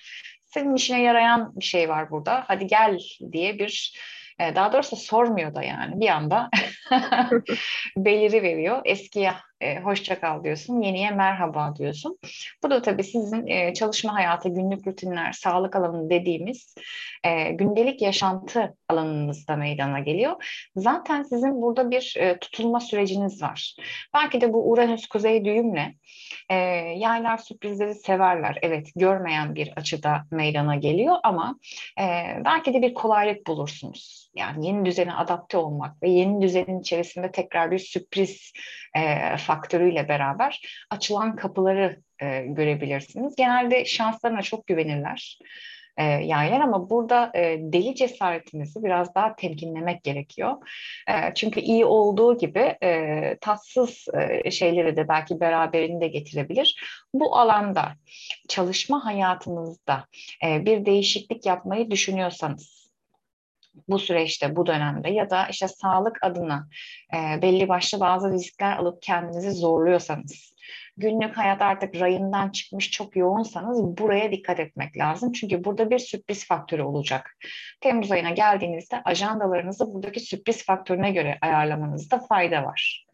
senin 0.50 0.76
işine 0.76 1.02
yarayan 1.02 1.56
bir 1.56 1.66
şey 1.66 1.90
var 1.90 2.12
burada. 2.12 2.44
Hadi 2.48 2.68
gel 2.68 3.00
diye 3.32 3.60
bir 3.60 4.00
e, 4.40 4.56
daha 4.56 4.74
doğrusu 4.74 4.96
sormuyor 4.96 5.56
da 5.56 5.64
yani 5.64 6.00
bir 6.00 6.10
anda 6.10 6.50
beliri 7.98 8.44
veriyor. 8.44 8.82
Eskiye 8.86 9.34
e, 9.62 9.80
hoşça 9.80 10.20
kal 10.20 10.44
diyorsun, 10.44 10.82
yeniye 10.82 11.12
merhaba 11.12 11.76
diyorsun. 11.76 12.18
Bu 12.64 12.70
da 12.70 12.82
tabii 12.82 13.04
sizin 13.04 13.48
e, 13.48 13.74
çalışma 13.74 14.14
hayatı, 14.14 14.50
günlük 14.50 14.88
rutinler, 14.88 15.32
sağlık 15.32 15.76
alanı 15.76 16.10
dediğimiz 16.10 16.76
e, 17.24 17.52
gündelik 17.52 18.02
yaşantı 18.02 18.78
alanınızda 18.90 19.56
meydana 19.56 20.00
geliyor. 20.00 20.70
Zaten 20.76 21.24
sizin 21.24 21.62
burada 21.62 21.92
bir 21.92 22.16
e, 22.18 22.40
tutulma 22.40 22.80
süreciniz 22.80 23.42
var. 23.42 23.76
Belki 24.14 24.42
de 24.42 24.54
bu 24.54 24.72
Uranüs 24.72 25.08
kuzey 25.08 25.46
düğümle 25.46 25.96
e, 26.50 26.56
yaylar 26.98 27.38
sürprizleri 27.38 27.96
severler. 27.96 28.60
Evet, 28.62 28.88
görmeyen 28.96 29.56
bir 29.56 29.74
açıda 29.76 30.26
meydana 30.32 30.76
geliyor 30.76 31.16
ama 31.24 31.60
e, 32.00 32.04
belki 32.46 32.74
de 32.74 32.82
bir 32.82 32.94
kolaylık 32.94 33.48
bulursunuz. 33.48 34.30
Yani 34.36 34.68
yeni 34.68 34.86
düzene 34.86 35.14
adapte 35.14 35.58
olmak 35.58 36.04
ve 36.04 36.10
yeni 36.10 36.42
düzenin 36.42 36.80
içerisinde 36.80 37.32
tekrar 37.32 37.72
bir 37.72 37.80
sürpriz 37.80 38.54
e, 38.96 39.38
faktörüyle 39.50 40.10
beraber 40.10 40.62
açılan 40.90 41.36
kapıları 41.36 42.00
e, 42.22 42.46
görebilirsiniz. 42.46 43.36
Genelde 43.36 43.86
şanslarına 43.86 44.42
çok 44.42 44.68
güvenirler 44.68 45.40
e, 45.98 46.04
yaylar 46.04 46.62
ama 46.62 46.90
burada 46.90 47.32
e, 47.36 47.58
deli 47.60 47.96
cesaretinizi 47.96 48.84
biraz 48.84 49.16
daha 49.16 49.36
temkinlemek 49.36 50.04
gerekiyor. 50.04 50.54
E, 51.08 51.34
çünkü 51.36 51.60
iyi 51.60 51.86
olduğu 51.86 52.38
gibi 52.38 52.76
e, 52.84 53.38
tatsız 53.42 54.06
e, 54.44 54.52
şeyleri 54.52 54.98
de 54.98 55.08
belki 55.08 55.40
beraberinde 55.40 56.08
getirebilir. 56.08 56.84
Bu 57.14 57.38
alanda 57.38 57.92
çalışma 58.48 59.06
hayatınızda 59.06 60.06
e, 60.46 60.66
bir 60.66 60.86
değişiklik 60.86 61.46
yapmayı 61.46 61.92
düşünüyorsanız 61.92 62.79
bu 63.88 64.00
süreçte, 64.00 64.56
bu 64.56 64.66
dönemde 64.66 65.10
ya 65.10 65.30
da 65.30 65.48
işte 65.48 65.68
sağlık 65.68 66.18
adına 66.22 66.68
e, 67.14 67.42
belli 67.42 67.70
başlı 67.70 68.00
bazı 68.00 68.32
riskler 68.32 68.78
alıp 68.78 69.02
kendinizi 69.02 69.52
zorluyorsanız, 69.52 70.56
günlük 70.98 71.38
hayat 71.38 71.62
artık 71.62 72.02
rayından 72.02 72.50
çıkmış 72.50 72.92
çok 72.92 73.16
yoğunsanız 73.16 73.98
buraya 73.98 74.32
dikkat 74.32 74.60
etmek 74.60 74.98
lazım. 74.98 75.32
Çünkü 75.32 75.64
burada 75.64 75.90
bir 75.90 76.00
sürpriz 76.00 76.48
faktörü 76.48 76.82
olacak. 76.82 77.38
Temmuz 77.82 78.12
ayına 78.12 78.30
geldiğinizde 78.30 79.02
ajandalarınızı 79.06 79.94
buradaki 79.94 80.20
sürpriz 80.20 80.66
faktörüne 80.66 81.12
göre 81.12 81.38
ayarlamanızda 81.42 82.20
fayda 82.20 82.64
var. 82.64 83.06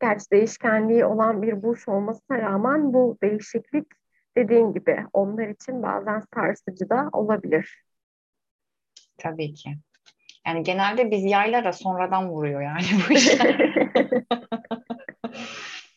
Gerçi 0.00 0.30
değişkenliği 0.32 1.04
olan 1.04 1.42
bir 1.42 1.62
burç 1.62 1.88
olmasına 1.88 2.38
rağmen 2.38 2.92
bu 2.92 3.18
değişiklik 3.22 3.86
dediğin 4.38 4.72
gibi 4.72 5.04
onlar 5.12 5.48
için 5.48 5.82
bazen 5.82 6.22
sarsıcı 6.34 6.90
da 6.90 7.08
olabilir. 7.12 7.84
Tabii 9.18 9.54
ki. 9.54 9.70
Yani 10.46 10.62
genelde 10.62 11.10
biz 11.10 11.24
yaylara 11.24 11.72
sonradan 11.72 12.30
vuruyor 12.30 12.62
yani 12.62 12.84
bu 13.08 13.12
işler. 13.14 13.74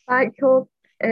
Belki 0.08 0.46
o 0.46 0.66
e, 1.04 1.10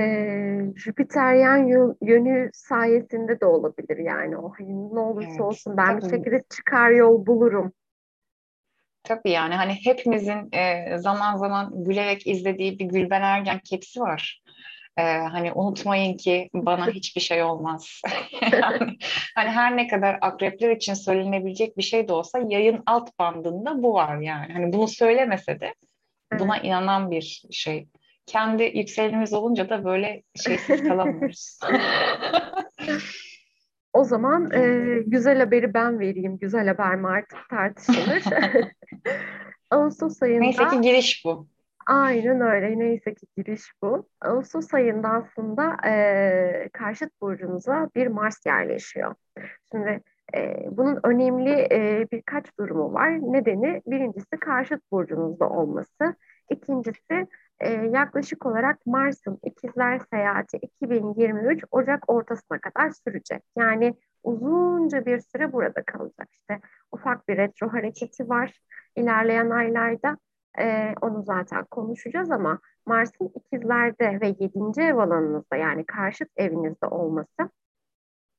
Jüpiteryen 0.76 1.66
yönü 2.02 2.50
sayesinde 2.52 3.40
de 3.40 3.46
olabilir 3.46 3.98
yani 3.98 4.36
o 4.36 4.52
hani 4.58 4.94
ne 4.94 5.00
olursa 5.00 5.30
evet, 5.30 5.40
olsun 5.40 5.76
ben 5.76 6.00
tabii. 6.00 6.12
bir 6.12 6.16
şekilde 6.16 6.42
çıkar 6.56 6.90
yol 6.90 7.26
bulurum. 7.26 7.72
Tabii 9.02 9.30
yani 9.30 9.54
hani 9.54 9.74
hepimizin 9.84 10.52
e, 10.52 10.98
zaman 10.98 11.36
zaman 11.36 11.84
gülerek 11.84 12.26
izlediği 12.26 12.78
bir 12.78 12.84
Gülben 12.84 13.22
Ergen 13.22 13.58
kepsi 13.58 14.00
var. 14.00 14.42
E, 14.96 15.02
hani 15.02 15.52
unutmayın 15.52 16.16
ki 16.16 16.50
bana 16.54 16.86
hiçbir 16.86 17.20
şey 17.20 17.42
olmaz. 17.42 18.02
yani, 18.52 18.96
hani 19.34 19.50
her 19.50 19.76
ne 19.76 19.88
kadar 19.88 20.18
akrepler 20.20 20.70
için 20.70 20.94
söylenebilecek 20.94 21.76
bir 21.76 21.82
şey 21.82 22.08
de 22.08 22.12
olsa 22.12 22.38
yayın 22.48 22.82
alt 22.86 23.18
bandında 23.18 23.82
bu 23.82 23.94
var 23.94 24.20
yani. 24.20 24.52
Hani 24.52 24.72
bunu 24.72 24.88
söylemese 24.88 25.60
de 25.60 25.74
buna 26.38 26.58
inanan 26.58 27.10
bir 27.10 27.42
şey 27.50 27.88
kendi 28.26 28.62
yükselenimiz 28.62 29.32
olunca 29.32 29.68
da 29.68 29.84
böyle 29.84 30.22
şeysiz 30.44 30.82
kalamıyoruz. 30.82 31.58
o 33.92 34.04
zaman 34.04 34.50
e, 34.54 34.94
güzel 35.06 35.38
haberi 35.38 35.74
ben 35.74 36.00
vereyim. 36.00 36.38
Güzel 36.38 36.66
haber 36.66 36.96
mi 36.96 37.08
artık 37.08 37.38
tartışılır. 37.50 38.22
Ağustos 39.70 40.22
ayında... 40.22 40.40
Neyse 40.40 40.68
ki 40.68 40.80
giriş 40.80 41.24
bu. 41.24 41.46
Aynen 41.86 42.40
öyle. 42.40 42.78
Neyse 42.78 43.14
ki 43.14 43.26
giriş 43.36 43.62
bu. 43.82 44.08
Ağustos 44.20 44.74
ayında 44.74 45.08
aslında 45.08 45.76
e, 45.88 46.68
karşıt 46.72 47.20
burcunuza 47.20 47.88
bir 47.94 48.06
Mars 48.06 48.46
yerleşiyor. 48.46 49.14
Şimdi 49.72 50.02
e, 50.36 50.66
bunun 50.70 51.00
önemli 51.04 51.50
e, 51.72 52.06
birkaç 52.12 52.58
durumu 52.58 52.92
var. 52.94 53.10
Nedeni 53.10 53.82
birincisi 53.86 54.36
karşıt 54.40 54.92
burcunuzda 54.92 55.48
olması. 55.48 56.14
İkincisi 56.50 57.26
e, 57.60 57.70
yaklaşık 57.70 58.46
olarak 58.46 58.86
Mars'ın 58.86 59.38
ikizler 59.44 60.00
seyahati 60.10 60.56
2023 60.56 61.64
Ocak 61.70 62.10
ortasına 62.10 62.58
kadar 62.60 62.90
sürecek. 62.90 63.42
Yani 63.58 63.94
uzunca 64.22 65.06
bir 65.06 65.20
süre 65.20 65.52
burada 65.52 65.82
kalacak. 65.84 66.28
İşte 66.32 66.60
ufak 66.92 67.28
bir 67.28 67.36
retro 67.36 67.72
hareketi 67.72 68.28
var 68.28 68.60
ilerleyen 68.96 69.50
aylarda. 69.50 70.16
E, 70.58 70.94
onu 71.00 71.22
zaten 71.22 71.64
konuşacağız 71.64 72.30
ama 72.30 72.58
Mars'ın 72.86 73.32
ikizlerde 73.34 74.20
ve 74.20 74.26
7. 74.26 74.80
ev 74.80 74.96
alanınızda 74.96 75.56
yani 75.56 75.86
karşıt 75.86 76.28
evinizde 76.36 76.86
olması 76.86 77.50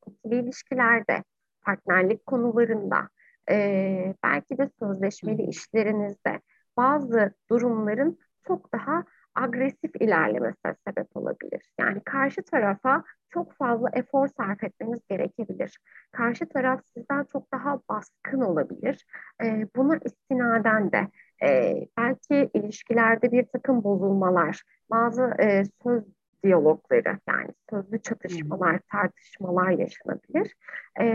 ikili 0.08 0.36
ilişkilerde, 0.39 1.24
partnerlik 1.62 2.25
konularında, 2.25 3.10
e, 3.50 4.15
belki 4.24 4.58
de 4.58 4.70
sözleşmeli 4.80 5.44
işlerinizde 5.44 6.41
bazı 6.77 7.34
durumların 7.50 8.18
çok 8.48 8.74
daha 8.74 9.03
agresif 9.36 9.96
ilerlemesine 10.00 10.75
sebep 10.88 11.18
olabilir. 11.18 11.74
Yani 11.80 12.01
karşı 12.06 12.44
tarafa 12.44 13.03
çok 13.30 13.53
fazla 13.53 13.89
efor 13.94 14.27
sarf 14.27 14.63
etmeniz 14.63 15.00
gerekebilir. 15.10 15.80
Karşı 16.12 16.50
taraf 16.50 16.82
sizden 16.94 17.24
çok 17.24 17.53
daha 17.53 17.80
baskın 17.89 18.41
olabilir. 18.41 19.06
E, 19.44 19.68
buna 19.75 19.98
istinaden 20.06 20.91
de 20.91 21.08
e, 21.44 21.74
belki 21.98 22.50
ilişkilerde 22.54 23.32
bir 23.32 23.46
takım 23.46 23.84
bozulmalar, 23.84 24.62
bazı 24.90 25.34
e, 25.40 25.64
söz 25.84 26.04
diyalogları 26.44 27.20
yani 27.28 27.50
sözlü 27.70 28.02
çatışmalar, 28.02 28.80
tartışmalar 28.92 29.70
yaşanabilir. 29.70 30.56
E, 31.01 31.06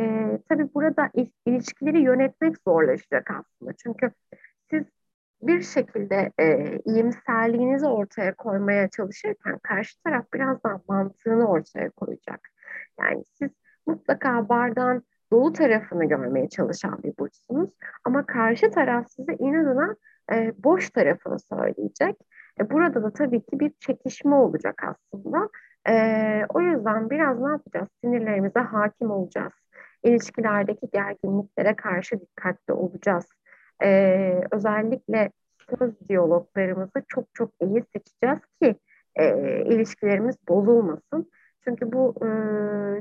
tabii 0.49 0.75
burada 0.75 1.11
ilişkileri 1.47 2.01
yönetmek 2.01 2.57
zorlaşacak 2.69 3.31
aslında. 3.31 3.73
Çünkü 3.73 4.11
siz 4.71 4.85
bir 5.43 5.63
şekilde 5.63 6.33
e, 6.41 6.79
iyimserliğinizi 6.85 7.87
ortaya 7.87 8.35
koymaya 8.35 8.89
çalışırken 8.89 9.59
karşı 9.59 10.03
taraf 10.03 10.25
biraz 10.35 10.65
daha 10.65 10.81
mantığını 10.89 11.49
ortaya 11.49 11.91
koyacak. 11.91 12.41
Yani 13.01 13.25
siz 13.25 13.51
mutlaka 13.87 14.49
bardağın 14.49 15.03
dolu 15.33 15.53
tarafını 15.53 16.05
görmeye 16.05 16.49
çalışan 16.49 17.03
bir 17.03 17.19
burçsunuz 17.19 17.71
ama 18.05 18.27
karşı 18.27 18.71
taraf 18.71 19.11
size 19.11 19.33
inadına 19.39 19.97
e, 20.33 20.53
boş 20.59 20.91
tarafını 20.91 21.39
söyleyecek. 21.39 22.17
E, 22.61 22.71
burada 22.71 23.03
da 23.03 23.13
tabii 23.13 23.41
ki 23.41 23.61
bir 23.61 23.73
çekişme 23.81 24.35
olacak 24.35 24.83
aslında. 24.85 25.49
E, 25.89 25.95
o 26.49 26.61
yüzden 26.61 27.11
biraz 27.11 27.41
ne 27.41 27.49
yapacağız? 27.49 27.89
Sinirlerimize 28.05 28.61
hakim 28.61 29.11
olacağız. 29.11 29.53
İlişkilerdeki 30.03 30.87
gerginliklere 30.93 31.77
karşı 31.77 32.21
dikkatli 32.21 32.73
olacağız 32.73 33.27
e, 33.83 34.41
özellikle 34.51 35.31
söz 35.79 36.09
diyaloglarımızı 36.09 37.03
çok 37.09 37.35
çok 37.35 37.51
iyi 37.61 37.85
seçeceğiz 37.97 38.41
ki 38.63 38.77
e, 39.15 39.37
ilişkilerimiz 39.65 40.37
bozulmasın. 40.49 41.31
Çünkü 41.65 41.93
bu 41.93 42.15
e, 42.23 42.29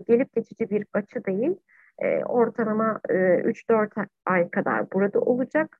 gelip 0.07 0.33
geçici 0.33 0.69
bir 0.69 0.85
açı 0.93 1.25
değil. 1.25 1.55
E, 1.99 2.23
ortalama 2.23 2.99
e, 3.09 3.13
3-4 3.13 4.07
ay 4.25 4.49
kadar 4.49 4.91
burada 4.91 5.19
olacak. 5.19 5.79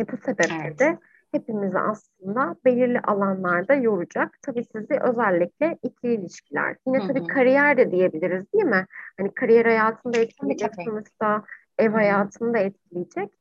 E, 0.00 0.08
bu 0.12 0.16
sebeple 0.16 0.54
evet. 0.66 0.78
de 0.78 0.98
hepimizi 1.32 1.78
aslında 1.78 2.56
belirli 2.64 3.00
alanlarda 3.00 3.74
yoracak. 3.74 4.38
Tabii 4.42 4.64
sizi 4.64 5.00
özellikle 5.00 5.78
iki 5.82 6.08
ilişkiler. 6.08 6.76
Yine 6.86 6.98
Hı-hı. 6.98 7.08
tabii 7.08 7.26
kariyer 7.26 7.76
de 7.76 7.90
diyebiliriz 7.90 8.52
değil 8.52 8.64
mi? 8.64 8.86
Hani 9.18 9.34
kariyer 9.34 9.64
hayatında 9.64 10.18
etkileyecek 10.18 10.74
sonuçta 10.84 11.42
ev 11.78 11.90
hayatını 11.90 12.54
da 12.54 12.58
etkileyecek 12.58 13.32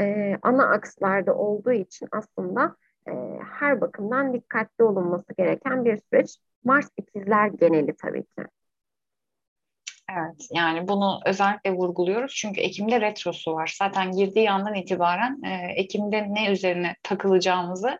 e, 0.00 0.36
ana 0.42 0.68
akslarda 0.70 1.34
olduğu 1.34 1.72
için 1.72 2.08
aslında 2.12 2.76
e, 3.08 3.12
her 3.58 3.80
bakımdan 3.80 4.32
dikkatli 4.32 4.84
olunması 4.84 5.34
gereken 5.38 5.84
bir 5.84 5.96
süreç. 5.96 6.38
Mars 6.64 6.88
ikizler 6.96 7.46
geneli 7.46 7.96
tabii 7.96 8.22
ki. 8.22 8.44
Evet 10.12 10.48
yani 10.52 10.88
bunu 10.88 11.20
özellikle 11.26 11.72
vurguluyoruz 11.72 12.34
çünkü 12.34 12.60
Ekim'de 12.60 13.00
retrosu 13.00 13.52
var. 13.52 13.74
Zaten 13.78 14.12
girdiği 14.12 14.50
andan 14.50 14.74
itibaren 14.74 15.42
e, 15.42 15.72
Ekim'de 15.72 16.26
ne 16.28 16.52
üzerine 16.52 16.96
takılacağımızı 17.02 17.98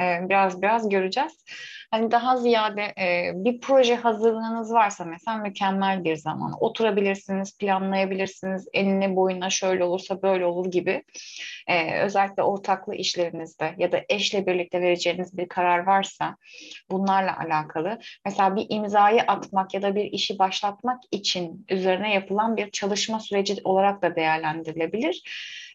e, 0.00 0.28
biraz 0.28 0.62
biraz 0.62 0.88
göreceğiz. 0.88 1.44
Hani 1.90 2.10
daha 2.10 2.36
ziyade 2.36 2.82
e, 2.82 3.32
bir 3.34 3.60
proje 3.60 3.96
hazırlığınız 3.96 4.72
varsa 4.72 5.04
mesela 5.04 5.38
mükemmel 5.38 6.04
bir 6.04 6.16
zaman. 6.16 6.52
Oturabilirsiniz, 6.60 7.58
planlayabilirsiniz. 7.58 8.68
Eline 8.72 9.16
boyuna 9.16 9.50
şöyle 9.50 9.84
olursa 9.84 10.22
böyle 10.22 10.46
olur 10.46 10.70
gibi. 10.70 11.02
E, 11.66 12.00
özellikle 12.00 12.42
ortaklı 12.42 12.94
işlerinizde 12.94 13.74
ya 13.78 13.92
da 13.92 14.00
eşle 14.08 14.46
birlikte 14.46 14.80
vereceğiniz 14.80 15.38
bir 15.38 15.48
karar 15.48 15.78
varsa 15.78 16.36
bunlarla 16.90 17.38
alakalı. 17.38 17.98
Mesela 18.24 18.56
bir 18.56 18.66
imzayı 18.68 19.22
atmak 19.22 19.74
ya 19.74 19.82
da 19.82 19.94
bir 19.94 20.04
işi 20.04 20.38
başlatmak 20.38 21.02
için 21.10 21.66
üzerine 21.70 22.14
yapılan 22.14 22.56
bir 22.56 22.70
çalışma 22.70 23.20
süreci 23.20 23.56
olarak 23.64 24.02
da 24.02 24.16
değerlendirilebilir. 24.16 25.22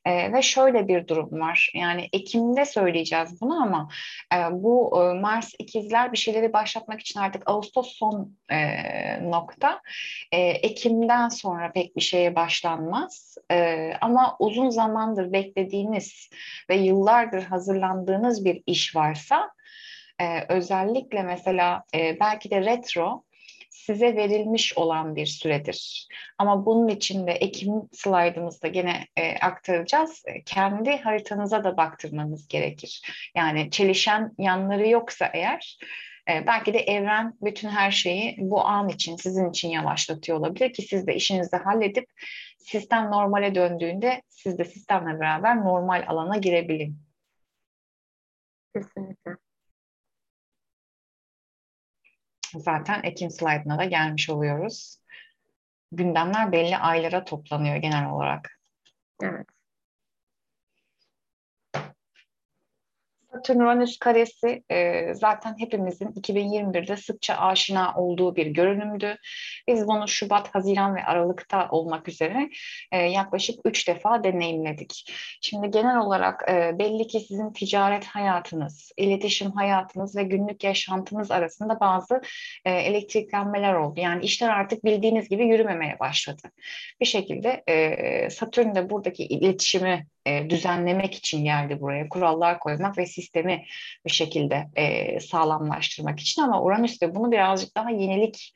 E, 0.06 0.34
ve 0.34 0.42
şöyle 0.42 0.88
bir 0.88 1.08
durum 1.08 1.40
var. 1.40 1.72
Yani 1.74 2.10
Ekim'de 2.14 2.66
söyleyeceğiz 2.66 3.42
bunu 3.42 3.64
ama 3.64 3.90
e, 4.34 4.38
bu 4.52 5.02
e, 5.02 5.20
Mars 5.20 5.52
ikizler 5.60 6.12
bir 6.12 6.18
şeyleri 6.18 6.54
başlatmak 6.54 7.00
için 7.00 7.20
artık 7.20 7.44
Ağustos 7.46 7.88
son 7.88 8.38
e, 8.50 8.60
nokta. 9.32 9.82
E, 10.32 10.40
Ekim'den 10.40 11.30
sonra 11.30 11.72
pek 11.72 11.96
bir 11.96 12.02
şeye 12.02 12.36
başlanmaz. 12.36 13.38
E, 13.52 13.92
ama 14.02 14.36
uzun 14.40 14.70
zamandır 14.70 15.34
beklediğiniz 15.34 16.30
ve 16.70 16.76
yıllardır 16.76 17.44
hazırlandığınız 17.44 18.46
bir 18.46 18.64
iş 18.66 18.96
varsa 18.96 19.52
e, 20.22 20.46
özellikle 20.50 21.24
mesela 21.24 21.84
e, 21.96 22.20
belki 22.20 22.52
de 22.52 22.62
retro 22.62 23.24
size 23.72 24.16
verilmiş 24.16 24.78
olan 24.78 25.16
bir 25.16 25.26
süredir. 25.26 26.08
Ama 26.38 26.66
bunun 26.66 26.88
için 26.88 27.28
de 27.28 27.32
Ekim 27.32 27.90
slaydımızda 27.94 28.68
gene 28.68 29.08
e, 29.18 29.38
aktaracağız. 29.38 30.24
E, 30.28 30.44
kendi 30.44 30.98
haritanıza 30.98 31.64
da 31.64 31.78
baktırmanız 31.78 32.48
gerekir. 32.48 33.02
Yani 33.36 33.72
çelişen 33.72 34.32
yanları 34.38 34.88
yoksa 34.88 35.32
eğer 35.34 35.78
e, 36.30 36.48
belki 36.48 36.74
de 36.74 36.80
evren 36.80 37.34
bütün 37.42 37.70
her 37.70 37.92
şeyi 37.92 38.36
bu 38.40 38.66
an 38.66 38.90
için, 38.90 39.16
sizin 39.16 39.50
için 39.50 39.70
yavaşlatıyor 39.70 40.38
olabilir 40.38 40.74
ki 40.74 40.82
siz 40.82 41.08
de 41.08 41.16
işinizi 41.16 41.56
halledip 41.58 42.10
sistem 42.60 43.12
normale 43.12 43.56
döndüğünde 43.56 44.22
siz 44.30 44.58
de 44.58 44.66
sistemle 44.66 45.20
beraber 45.20 45.58
normal 45.58 46.04
alana 46.08 46.38
girebilin. 46.38 46.98
Kesinlikle. 48.76 49.51
Zaten 52.56 53.02
Ekim 53.04 53.30
slaytına 53.30 53.80
da 53.80 53.86
gelmiş 53.86 54.30
oluyoruz. 54.30 54.98
Gündemler 55.92 56.52
belli 56.52 56.78
aylara 56.78 57.24
toplanıyor 57.24 57.76
genel 57.76 58.10
olarak. 58.10 58.60
Evet. 59.24 59.48
Satürn-Uranüs 63.34 64.00
karesi 64.00 64.64
e, 64.72 65.14
zaten 65.14 65.56
hepimizin 65.58 66.08
2021'de 66.08 66.98
sıkça 66.98 67.36
aşina 67.36 67.96
olduğu 67.96 68.36
bir 68.36 68.48
görünümdü. 68.48 69.18
Biz 69.68 69.88
bunu 69.88 70.08
Şubat, 70.08 70.56
Haziran 70.56 70.96
ve 70.96 71.04
Aralık'ta 71.04 71.70
olmak 71.70 72.08
üzere 72.08 72.50
e, 72.92 72.98
yaklaşık 72.98 73.60
üç 73.66 73.88
defa 73.88 74.24
deneyimledik. 74.24 75.14
Şimdi 75.42 75.72
genel 75.72 75.98
olarak 75.98 76.50
e, 76.50 76.80
belli 76.80 77.08
ki 77.08 77.20
sizin 77.20 77.54
ticaret 77.54 78.06
hayatınız, 78.06 78.92
iletişim 78.98 79.52
hayatınız 79.52 80.16
ve 80.16 80.24
günlük 80.24 80.64
yaşantınız 80.64 81.32
arasında 81.32 81.80
bazı 81.80 82.22
e, 82.66 82.72
elektriklenmeler 82.72 83.74
oldu. 83.74 84.00
Yani 84.00 84.26
işler 84.26 84.50
artık 84.50 84.86
bildiğiniz 84.86 85.30
gibi 85.30 85.48
yürümemeye 85.48 86.00
başladı. 86.00 86.42
Bir 87.02 87.06
şekilde 87.06 87.64
e, 87.68 88.30
Satürn 88.30 88.76
de 88.76 88.90
buradaki 88.90 89.24
iletişimi 89.24 90.08
e, 90.26 90.50
düzenlemek 90.50 91.16
için 91.16 91.44
geldi 91.44 91.82
buraya. 91.82 92.10
Kurallar 92.10 92.60
koymak 92.60 92.98
ve 92.98 93.06
sistemi 93.06 93.66
bir 94.06 94.12
şekilde 94.12 94.68
e, 94.76 95.20
sağlamlaştırmak 95.20 96.20
için. 96.20 96.42
Ama 96.42 96.64
Uranüs 96.64 97.02
de 97.02 97.16
bunu 97.16 97.32
birazcık 97.32 97.76
daha 97.76 97.90
yenilik 97.90 98.54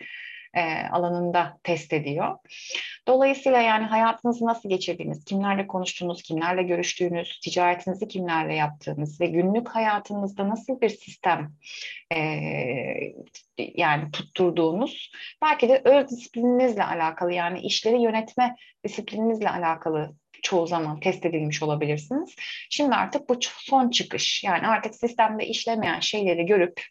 e, 0.56 0.88
alanında 0.92 1.58
test 1.64 1.94
ediyor. 1.94 2.38
Dolayısıyla 3.08 3.62
yani 3.62 3.86
hayatınızı 3.86 4.46
nasıl 4.46 4.70
geçirdiğiniz, 4.70 5.26
kimlerle 5.26 5.68
konuştuğunuz, 5.68 6.22
kimlerle 6.22 6.64
görüştüğünüz, 6.64 7.40
ticaretinizi 7.40 8.08
kimlerle 8.08 8.56
yaptığınız? 8.56 9.22
Ve 9.22 9.26
günlük 9.26 9.70
hayatınızda 9.70 10.50
nasıl 10.50 10.82
bir 10.82 10.90
sistem 10.90 11.52
e, 12.16 12.20
yani 13.58 14.12
tutturduğunuz, 14.12 15.12
belki 15.42 15.70
de 15.70 15.82
öz 15.86 16.10
disiplininizle 16.10 16.84
alakalı 16.84 17.34
yani 17.34 17.60
işleri 17.60 18.02
yönetme 18.02 18.56
disiplininizle 18.84 19.50
alakalı 19.50 20.16
çoğu 20.46 20.68
zaman 20.68 21.00
test 21.00 21.26
edilmiş 21.26 21.64
olabilirsiniz. 21.64 22.36
Şimdi 22.70 22.96
artık 22.96 23.30
bu 23.30 23.38
son 23.42 23.90
çıkış. 23.90 24.44
Yani 24.44 24.68
artık 24.68 24.96
sistemde 24.96 25.48
işlemeyen 25.48 26.00
şeyleri 26.00 26.46
görüp 26.46 26.82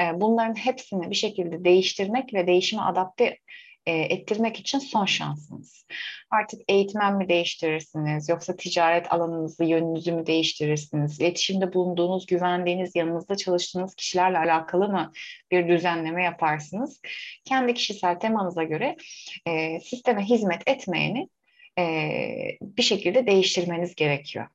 e, 0.00 0.20
bunların 0.20 0.54
hepsini 0.54 1.10
bir 1.10 1.16
şekilde 1.16 1.64
değiştirmek 1.64 2.34
ve 2.34 2.46
değişime 2.46 2.82
adapte 2.82 3.38
e, 3.86 3.92
ettirmek 3.92 4.60
için 4.60 4.78
son 4.78 5.04
şansınız. 5.04 5.86
Artık 6.30 6.60
eğitmen 6.68 7.16
mi 7.16 7.28
değiştirirsiniz 7.28 8.28
yoksa 8.28 8.56
ticaret 8.56 9.12
alanınızı, 9.12 9.64
yönünüzü 9.64 10.12
mü 10.12 10.26
değiştirirsiniz? 10.26 11.20
İletişimde 11.20 11.72
bulunduğunuz, 11.72 12.26
güvendiğiniz, 12.26 12.96
yanınızda 12.96 13.36
çalıştığınız 13.36 13.94
kişilerle 13.94 14.38
alakalı 14.38 14.88
mı 14.88 15.12
bir 15.50 15.68
düzenleme 15.68 16.24
yaparsınız? 16.24 17.00
Kendi 17.44 17.74
kişisel 17.74 18.20
temanıza 18.20 18.62
göre 18.62 18.96
e, 19.46 19.80
sisteme 19.80 20.24
hizmet 20.24 20.68
etmeyeni 20.68 21.28
e, 21.78 21.84
bir 22.60 22.82
şekilde 22.82 23.26
değiştirmeniz 23.26 23.94
gerekiyor. 23.94 24.46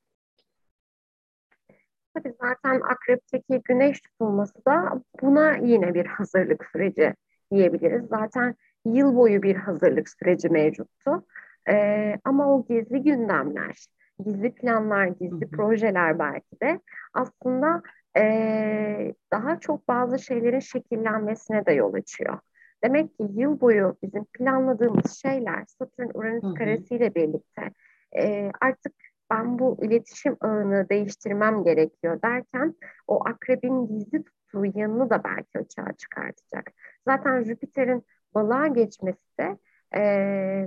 Tabii 2.14 2.34
zaten 2.42 2.82
akrepteki 2.82 3.62
güneş 3.64 4.02
tutulması 4.02 4.66
da 4.66 5.04
buna 5.22 5.58
yine 5.58 5.94
bir 5.94 6.06
hazırlık 6.06 6.66
süreci 6.72 7.14
diyebiliriz. 7.52 8.06
Zaten 8.10 8.56
yıl 8.86 9.16
boyu 9.16 9.42
bir 9.42 9.56
hazırlık 9.56 10.10
süreci 10.10 10.50
mevcuttu. 10.50 11.26
Ee, 11.70 12.16
ama 12.24 12.56
o 12.56 12.66
gizli 12.68 13.04
gündemler, 13.04 13.86
gizli 14.26 14.56
planlar, 14.56 15.08
gizli 15.08 15.50
projeler 15.50 16.20
belki 16.20 16.62
de 16.62 16.80
aslında 17.14 17.82
e, 18.18 19.14
daha 19.32 19.60
çok 19.60 19.88
bazı 19.88 20.20
şeylerin 20.20 20.60
şekillenmesine 20.60 21.66
de 21.66 21.72
yol 21.72 21.94
açıyor. 21.94 22.40
Demek 22.84 23.18
ki 23.18 23.28
yıl 23.34 23.62
boyu 23.62 23.98
bizim 24.04 24.26
planladığımız 24.26 25.12
şeyler 25.22 25.66
Satürn-Uranüs 25.66 26.54
karesiyle 26.58 27.16
birlikte 27.16 27.72
e, 28.18 28.52
artık 28.62 28.94
ben 29.32 29.60
bu 29.60 29.78
iletişim 29.82 30.38
ağını 30.42 30.90
değiştirmem 30.90 31.64
gerekiyor 31.64 32.22
derken 32.22 32.76
o 33.08 33.28
akrebin 33.28 33.88
gizli 33.88 34.24
tuttuğu 34.24 34.66
yanını 34.66 35.10
da 35.10 35.24
belki 35.24 35.60
açığa 35.60 35.94
çıkartacak. 35.94 36.72
Zaten 37.08 37.44
Jüpiter'in 37.44 38.04
balığa 38.36 38.68
geçmesi 38.68 39.38
de 39.40 39.58
e, 39.96 40.02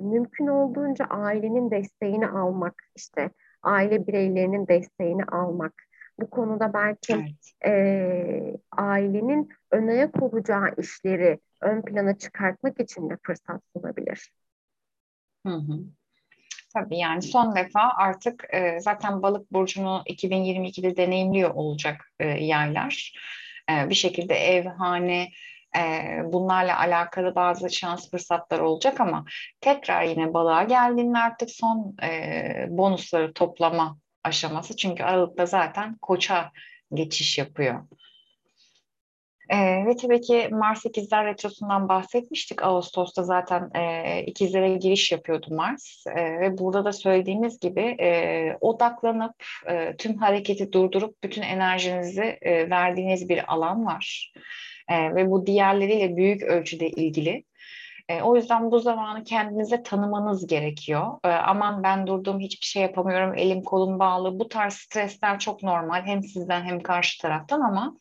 mümkün 0.03 0.47
olduğunca 0.47 1.05
ailenin 1.05 1.71
desteğini 1.71 2.27
almak, 2.27 2.75
işte 2.97 3.31
aile 3.63 4.07
bireylerinin 4.07 4.67
desteğini 4.67 5.25
almak. 5.25 5.75
Bu 6.21 6.31
konuda 6.31 6.75
belki 6.75 7.13
evet. 7.13 7.53
e, 7.67 8.57
ailenin 8.73 9.49
ön 9.71 9.89
ayak 9.89 10.23
olacağı 10.23 10.75
işleri 10.79 11.41
ön 11.61 11.83
plana 11.83 12.19
çıkartmak 12.19 12.81
için 12.81 13.11
de 13.11 13.19
fırsat 13.23 13.63
sunabilir. 13.77 14.33
Hı 15.47 15.53
hı. 15.53 15.81
Tabii 16.75 16.99
yani 16.99 17.23
son 17.23 17.57
defa 17.57 17.81
artık 17.97 18.45
e, 18.55 18.81
zaten 18.81 19.23
balık 19.23 19.53
burcunu 19.53 20.03
2022'de 20.07 20.97
deneyimliyor 20.97 21.51
olacak 21.51 22.13
e, 22.21 22.27
yaylar. 22.27 23.15
E, 23.71 23.89
bir 23.89 23.95
şekilde 23.95 24.35
ev, 24.35 24.67
hane, 24.67 25.29
e, 25.77 25.81
bunlarla 26.25 26.79
alakalı 26.79 27.35
bazı 27.35 27.71
şans 27.71 28.11
fırsatlar 28.11 28.59
olacak 28.59 29.01
ama 29.01 29.25
tekrar 29.61 30.03
yine 30.03 30.35
balığa 30.35 30.63
geldiğinde 30.63 31.19
artık 31.19 31.51
son 31.51 31.97
e, 32.03 32.67
bonusları 32.71 33.33
toplama 33.33 33.99
aşaması. 34.25 34.77
Çünkü 34.77 35.03
Aralık'ta 35.03 35.47
zaten 35.47 35.97
koça 36.03 36.53
geçiş 36.95 37.39
yapıyor. 37.39 37.81
E, 39.51 39.87
ve 39.87 39.97
tabii 39.97 40.21
ki 40.21 40.49
Mars 40.51 40.87
ikizler 40.87 41.27
retrosundan 41.27 41.89
bahsetmiştik. 41.89 42.63
Ağustos'ta 42.63 43.23
zaten 43.23 43.71
e, 43.75 44.23
ikizlere 44.27 44.77
giriş 44.77 45.13
yapıyordu 45.13 45.55
Mars. 45.55 46.07
E, 46.07 46.41
ve 46.41 46.59
burada 46.59 46.85
da 46.85 46.93
söylediğimiz 46.93 47.61
gibi 47.61 47.97
e, 48.01 48.57
odaklanıp 48.61 49.45
e, 49.69 49.97
tüm 49.97 50.17
hareketi 50.17 50.73
durdurup 50.73 51.23
bütün 51.23 51.43
enerjinizi 51.43 52.39
e, 52.43 52.71
verdiğiniz 52.71 53.29
bir 53.29 53.53
alan 53.53 53.87
var. 53.87 54.33
E, 54.89 55.15
ve 55.15 55.31
bu 55.31 55.47
diğerleriyle 55.47 56.17
büyük 56.17 56.43
ölçüde 56.43 56.89
ilgili. 56.89 57.45
E, 58.09 58.23
o 58.23 58.37
yüzden 58.37 58.71
bu 58.71 58.81
zamanı 58.81 59.25
kendinize 59.25 59.83
tanımanız 59.83 60.47
gerekiyor. 60.47 61.19
E, 61.25 61.29
aman 61.29 61.83
ben 61.83 62.07
durdum 62.07 62.41
hiçbir 62.41 62.67
şey 62.67 62.83
yapamıyorum, 62.83 63.35
elim 63.35 63.63
kolum 63.63 63.99
bağlı. 63.99 64.39
Bu 64.39 64.49
tarz 64.49 64.75
stresler 64.75 65.39
çok 65.39 65.63
normal 65.63 66.03
hem 66.03 66.23
sizden 66.23 66.63
hem 66.63 66.81
karşı 66.81 67.23
taraftan 67.23 67.61
ama 67.61 67.97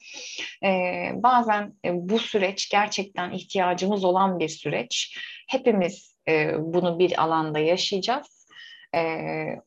e, 0.63 0.69
bazen 1.15 1.73
e, 1.85 2.09
bu 2.09 2.19
süreç 2.19 2.69
gerçekten 2.69 3.31
ihtiyacımız 3.31 4.03
olan 4.03 4.39
bir 4.39 4.49
süreç. 4.49 5.17
Hepimiz 5.49 6.15
e, 6.27 6.53
bunu 6.59 6.99
bir 6.99 7.21
alanda 7.23 7.59
yaşayacağız. 7.59 8.47
E, 8.95 9.01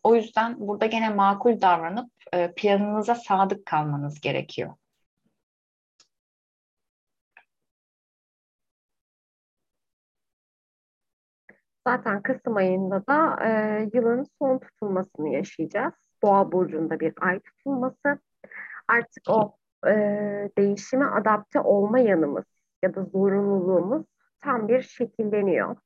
o 0.03 0.14
yüzden 0.14 0.57
burada 0.59 0.87
gene 0.87 1.09
makul 1.09 1.61
davranıp 1.61 2.11
e, 2.33 2.53
planınıza 2.57 3.14
sadık 3.14 3.66
kalmanız 3.66 4.20
gerekiyor. 4.20 4.75
Zaten 11.87 12.22
Kasım 12.22 12.57
ayında 12.57 13.07
da 13.07 13.37
e, 13.44 13.51
yılın 13.94 14.27
son 14.38 14.59
tutulmasını 14.59 15.29
yaşayacağız. 15.29 15.94
Boğa 16.22 16.53
burcunda 16.53 17.01
bir 17.01 17.14
ay 17.20 17.40
tutulması. 17.40 18.18
Artık 18.88 19.22
o 19.29 19.57
e, 19.87 19.92
değişime 20.59 21.05
adapte 21.05 21.61
olma 21.61 21.99
yanımız 21.99 22.44
ya 22.83 22.94
da 22.94 23.05
zorunluluğumuz 23.05 24.07
tam 24.40 24.68
bir 24.68 24.83
şekilleniyor. 24.83 25.77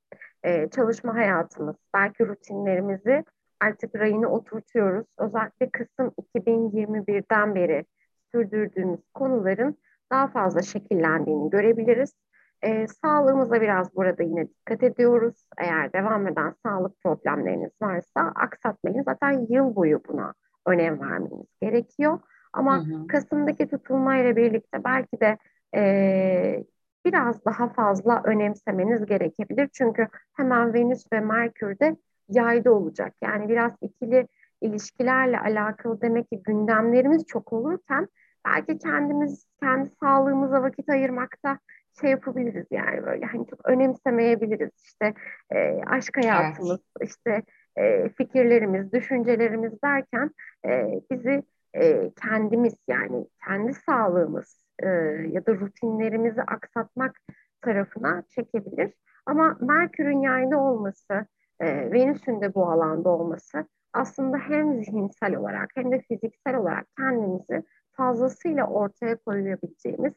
E, 0.43 0.71
çalışma 0.71 1.15
hayatımız, 1.15 1.77
belki 1.95 2.27
rutinlerimizi 2.27 3.25
artık 3.61 3.95
rayını 3.95 4.29
oturtuyoruz. 4.29 5.07
Özellikle 5.19 5.71
Kasım 5.71 6.15
2021'den 6.37 7.55
beri 7.55 7.85
sürdürdüğümüz 8.33 9.01
konuların 9.15 9.79
daha 10.13 10.29
fazla 10.29 10.63
şekillendiğini 10.63 11.51
görebiliriz. 11.51 12.15
E, 12.63 12.87
sağlığımıza 12.87 13.61
biraz 13.61 13.97
burada 13.97 14.23
yine 14.23 14.49
dikkat 14.49 14.83
ediyoruz. 14.83 15.49
Eğer 15.59 15.93
devam 15.93 16.27
eden 16.27 16.55
sağlık 16.67 17.03
problemleriniz 17.03 17.73
varsa 17.83 18.33
aksatmayın. 18.35 19.03
Zaten 19.03 19.47
yıl 19.49 19.77
boyu 19.77 20.01
buna 20.09 20.35
önem 20.67 21.01
vermeniz 21.01 21.47
gerekiyor. 21.63 22.19
Ama 22.53 22.79
hı 22.79 22.95
hı. 22.95 23.07
Kasım'daki 23.07 23.69
tutulmayla 23.69 24.37
birlikte 24.37 24.85
belki 24.85 25.21
de 25.21 25.39
e, 25.75 26.65
biraz 27.05 27.45
daha 27.45 27.69
fazla 27.69 28.23
önemsemeniz 28.25 29.07
gerekebilir. 29.07 29.69
Çünkü 29.73 30.09
hemen 30.37 30.75
Venüs 30.75 31.05
ve 31.13 31.21
Merkür 31.21 31.79
de 31.79 31.97
yayda 32.29 32.73
olacak. 32.73 33.15
Yani 33.23 33.49
biraz 33.49 33.73
ikili 33.83 34.29
ilişkilerle 34.61 35.41
alakalı 35.41 36.01
demek 36.01 36.31
ki 36.31 36.43
gündemlerimiz 36.43 37.27
çok 37.27 37.53
olurken 37.53 38.09
belki 38.47 38.79
kendimiz 38.79 39.47
kendi 39.61 39.91
sağlığımıza 40.01 40.63
vakit 40.63 40.89
ayırmakta 40.89 41.59
şey 42.01 42.11
yapabiliriz 42.11 42.67
yani 42.71 43.07
böyle 43.07 43.27
hani 43.27 43.47
çok 43.47 43.69
önemsemeyebiliriz 43.69 44.71
işte 44.85 45.15
e, 45.51 45.81
aşk 45.87 46.17
hayatımız 46.17 46.81
evet. 47.01 47.11
işte 47.11 47.43
e, 47.77 48.09
fikirlerimiz 48.09 48.93
düşüncelerimiz 48.93 49.83
derken 49.83 50.31
e, 50.67 51.01
bizi 51.11 51.43
e, 51.75 52.11
kendimiz 52.23 52.75
yani 52.89 53.27
kendi 53.47 53.75
sağlığımız 53.75 54.65
e, 54.83 54.89
ya 55.33 55.47
da 55.47 55.55
rutinlerimizi 55.55 56.43
aksatmak 56.43 57.21
tarafına 57.61 58.23
çekebilir 58.29 58.93
ama 59.27 59.57
Merkür'ün 59.61 60.21
yayda 60.21 60.59
olması 60.59 61.27
e, 61.61 61.93
Venüs'ün 61.93 62.41
de 62.41 62.55
bu 62.55 62.71
alanda 62.71 63.09
olması 63.09 63.67
aslında 63.93 64.39
hem 64.39 64.85
zihinsel 64.85 65.37
olarak 65.37 65.71
hem 65.75 65.93
de 65.93 66.01
fiziksel 66.01 66.57
olarak 66.57 66.87
kendimizi 66.99 67.63
fazlasıyla 67.93 68.67
ortaya 68.67 69.17
koyabileceğimiz 69.17 70.13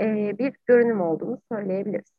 e, 0.00 0.38
bir 0.38 0.54
görünüm 0.66 1.00
olduğunu 1.00 1.40
söyleyebiliriz. 1.52 2.14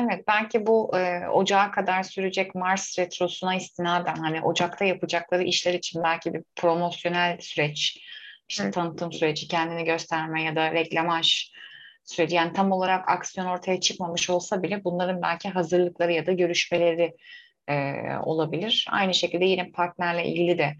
Evet, 0.00 0.24
belki 0.28 0.66
bu 0.66 0.98
e, 0.98 1.28
ocağa 1.28 1.70
kadar 1.70 2.02
sürecek 2.02 2.54
Mars 2.54 2.98
retrosuna 2.98 3.54
istinaden 3.54 4.14
hani 4.16 4.42
Ocak'ta 4.42 4.84
yapacakları 4.84 5.42
işler 5.42 5.74
için 5.74 6.02
belki 6.02 6.34
bir 6.34 6.42
promosyonel 6.56 7.38
süreç, 7.40 7.98
işte 8.48 8.64
evet. 8.64 8.74
tanıtım 8.74 9.12
süreci, 9.12 9.48
kendini 9.48 9.84
gösterme 9.84 10.42
ya 10.42 10.56
da 10.56 10.72
reklamaj 10.72 11.52
süreci 12.04 12.36
yani 12.36 12.52
tam 12.52 12.72
olarak 12.72 13.08
aksiyon 13.08 13.46
ortaya 13.46 13.80
çıkmamış 13.80 14.30
olsa 14.30 14.62
bile 14.62 14.84
bunların 14.84 15.22
belki 15.22 15.48
hazırlıkları 15.48 16.12
ya 16.12 16.26
da 16.26 16.32
görüşmeleri 16.32 17.16
e, 17.68 17.94
olabilir. 18.22 18.86
Aynı 18.90 19.14
şekilde 19.14 19.44
yine 19.44 19.70
partnerle 19.70 20.26
ilgili 20.26 20.58
de 20.58 20.76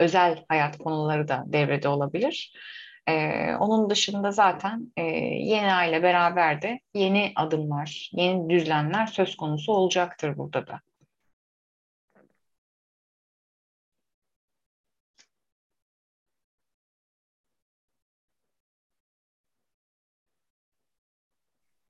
özel 0.00 0.44
hayat 0.48 0.78
konuları 0.78 1.28
da 1.28 1.44
devrede 1.46 1.88
olabilir. 1.88 2.52
Ee, 3.08 3.54
onun 3.60 3.90
dışında 3.90 4.30
zaten 4.30 4.92
e, 4.96 5.02
yeni 5.02 5.72
aile 5.72 6.02
beraber 6.02 6.62
de 6.62 6.80
yeni 6.94 7.32
adımlar, 7.36 8.10
yeni 8.12 8.50
düzlemler 8.50 9.06
söz 9.06 9.36
konusu 9.36 9.72
olacaktır 9.72 10.36
burada 10.36 10.66
da. 10.66 10.80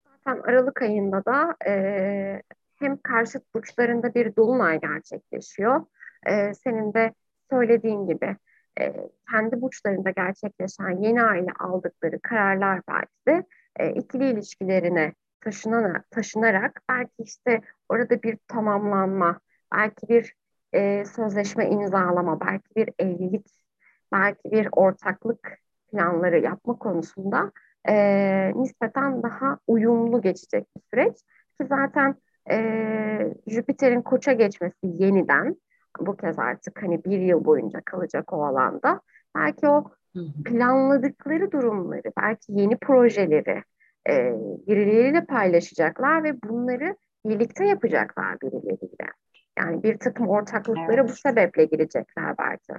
Zaten 0.05 0.43
Aralık 0.43 0.83
ayında 0.83 1.25
da 1.25 1.57
e, 1.71 2.43
hem 2.77 2.97
karşıt 2.97 3.55
burçlarında 3.55 4.15
bir 4.15 4.37
dolunay 4.37 4.81
gerçekleşiyor. 4.81 5.87
E, 6.27 6.55
senin 6.55 6.95
de 6.95 7.15
söylediğin 7.51 8.07
gibi 8.07 8.37
e, 8.81 9.11
kendi 9.31 9.63
burçlarında 9.63 10.11
gerçekleşen 10.11 10.91
yeni 10.91 11.23
aile 11.23 11.53
aldıkları 11.61 12.21
kararlar 12.21 12.81
belki 12.89 13.27
de 13.29 13.47
e, 13.77 13.91
ikili 13.91 14.31
ilişkilerine 14.31 15.13
taşınarak, 15.41 16.11
taşınarak 16.11 16.83
belki 16.89 17.23
işte 17.23 17.61
orada 17.89 18.23
bir 18.23 18.39
tamamlanma, 18.49 19.41
belki 19.75 20.09
bir 20.09 20.35
e, 20.73 21.05
sözleşme 21.05 21.69
imzalama, 21.69 22.41
belki 22.41 22.75
bir 22.77 22.89
evlilik, 22.99 23.47
belki 24.13 24.51
bir 24.51 24.69
ortaklık 24.73 25.59
planları 25.93 26.39
yapma 26.39 26.79
konusunda 26.79 27.53
e, 27.89 27.95
nispeten 28.55 29.23
daha 29.23 29.59
uyumlu 29.67 30.21
geçecek 30.21 30.67
bir 30.77 30.83
süreç. 30.91 31.17
Ki 31.61 31.67
zaten 31.69 32.15
e, 32.51 33.35
Jüpiter'in 33.47 34.03
koça 34.03 34.33
geçmesi 34.33 34.77
yeniden 34.83 35.57
bu 36.01 36.17
kez 36.17 36.39
artık 36.39 36.83
hani 36.83 37.05
bir 37.05 37.19
yıl 37.19 37.45
boyunca 37.45 37.81
kalacak 37.81 38.33
o 38.33 38.45
alanda. 38.45 39.01
Belki 39.37 39.69
o 39.69 39.91
planladıkları 40.45 41.53
durumları, 41.53 42.13
belki 42.21 42.45
yeni 42.49 42.77
projeleri 42.77 43.63
e, 44.09 44.33
birileriyle 44.67 45.25
paylaşacaklar 45.25 46.25
ve 46.25 46.43
bunları 46.43 46.97
birlikte 47.27 47.67
yapacaklar 47.67 48.41
birileriyle. 48.41 49.13
Yani 49.59 49.83
bir 49.83 49.99
takım 49.99 50.29
ortaklıkları 50.29 51.01
evet. 51.01 51.11
bu 51.11 51.15
sebeple 51.15 51.65
girecekler 51.65 52.39
belki. 52.39 52.73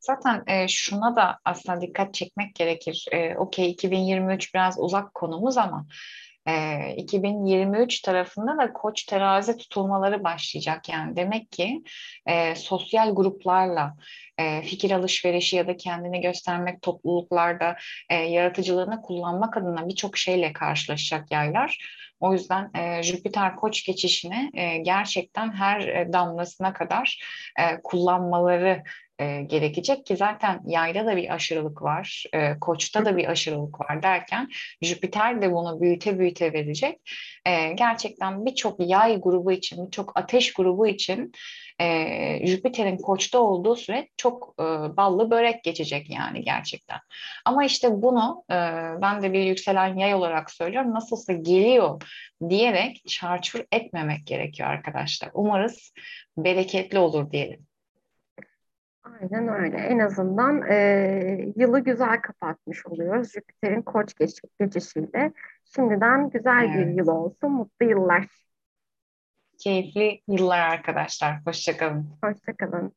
Zaten 0.00 0.42
e, 0.46 0.68
şuna 0.68 1.16
da 1.16 1.38
aslında 1.44 1.80
dikkat 1.80 2.14
çekmek 2.14 2.54
gerekir. 2.54 3.06
E, 3.12 3.36
Okey 3.36 3.70
2023 3.70 4.54
biraz 4.54 4.78
uzak 4.78 5.14
konumuz 5.14 5.58
ama 5.58 5.86
e, 6.46 6.94
2023 6.96 8.00
tarafında 8.00 8.58
da 8.58 8.72
koç 8.72 9.04
terazi 9.04 9.56
tutulmaları 9.56 10.24
başlayacak. 10.24 10.88
Yani 10.88 11.16
demek 11.16 11.52
ki 11.52 11.82
e, 12.26 12.54
sosyal 12.54 13.14
gruplarla 13.14 13.96
e, 14.38 14.62
fikir 14.62 14.90
alışverişi 14.90 15.56
ya 15.56 15.66
da 15.66 15.76
kendini 15.76 16.20
göstermek 16.20 16.82
topluluklarda 16.82 17.76
e, 18.10 18.14
yaratıcılığını 18.14 19.02
kullanmak 19.02 19.56
adına 19.56 19.88
birçok 19.88 20.16
şeyle 20.16 20.52
karşılaşacak 20.52 21.32
yaylar. 21.32 21.78
O 22.20 22.32
yüzden 22.32 22.70
e, 22.74 23.02
Jüpiter 23.02 23.56
Koç 23.56 23.84
geçişini 23.84 24.50
e, 24.54 24.78
gerçekten 24.78 25.52
her 25.52 26.12
damlasına 26.12 26.72
kadar 26.72 27.22
e, 27.58 27.82
kullanmaları 27.82 28.82
e, 29.22 29.42
gerekecek 29.42 30.06
ki 30.06 30.16
zaten 30.16 30.60
yayda 30.66 31.06
da 31.06 31.16
bir 31.16 31.34
aşırılık 31.34 31.82
var, 31.82 32.24
e, 32.32 32.58
koçta 32.60 33.04
da 33.04 33.16
bir 33.16 33.30
aşırılık 33.30 33.80
var 33.80 34.02
derken 34.02 34.48
Jüpiter 34.82 35.42
de 35.42 35.52
bunu 35.52 35.80
büyüte 35.80 36.18
büyüte 36.18 36.52
verecek. 36.52 37.00
E, 37.46 37.72
gerçekten 37.72 38.46
birçok 38.46 38.80
yay 38.80 39.20
grubu 39.20 39.52
için, 39.52 39.86
birçok 39.86 40.12
ateş 40.14 40.52
grubu 40.52 40.86
için 40.86 41.32
e, 41.80 42.46
Jüpiter'in 42.46 42.96
koçta 42.96 43.38
olduğu 43.38 43.76
süre 43.76 44.08
çok 44.16 44.54
e, 44.60 44.62
ballı 44.96 45.30
börek 45.30 45.64
geçecek 45.64 46.10
yani 46.10 46.42
gerçekten. 46.44 46.98
Ama 47.44 47.64
işte 47.64 48.02
bunu 48.02 48.44
e, 48.50 48.56
ben 49.02 49.22
de 49.22 49.32
bir 49.32 49.44
yükselen 49.44 49.96
yay 49.96 50.14
olarak 50.14 50.50
söylüyorum 50.50 50.94
nasılsa 50.94 51.32
geliyor 51.32 52.02
diyerek 52.48 53.02
çarçur 53.08 53.64
etmemek 53.72 54.26
gerekiyor 54.26 54.68
arkadaşlar. 54.68 55.30
Umarız 55.34 55.92
bereketli 56.36 56.98
olur 56.98 57.30
diyelim. 57.30 57.66
Aynen 59.04 59.48
öyle. 59.48 59.76
En 59.76 59.98
azından 59.98 60.62
e, 60.70 61.52
yılı 61.56 61.80
güzel 61.80 62.20
kapatmış 62.20 62.86
oluyoruz 62.86 63.32
Jüpiter'in 63.32 63.82
koç 63.82 64.14
geç 64.14 64.40
geçişiyle. 64.60 65.32
Şimdiden 65.64 66.30
güzel 66.30 66.70
evet. 66.74 66.86
bir 66.86 66.92
yıl 66.92 67.08
olsun. 67.08 67.50
Mutlu 67.50 67.86
yıllar. 67.86 68.26
Keyifli 69.58 70.20
yıllar 70.28 70.58
arkadaşlar. 70.58 71.46
Hoşçakalın. 71.46 72.10
Hoşçakalın. 72.24 72.92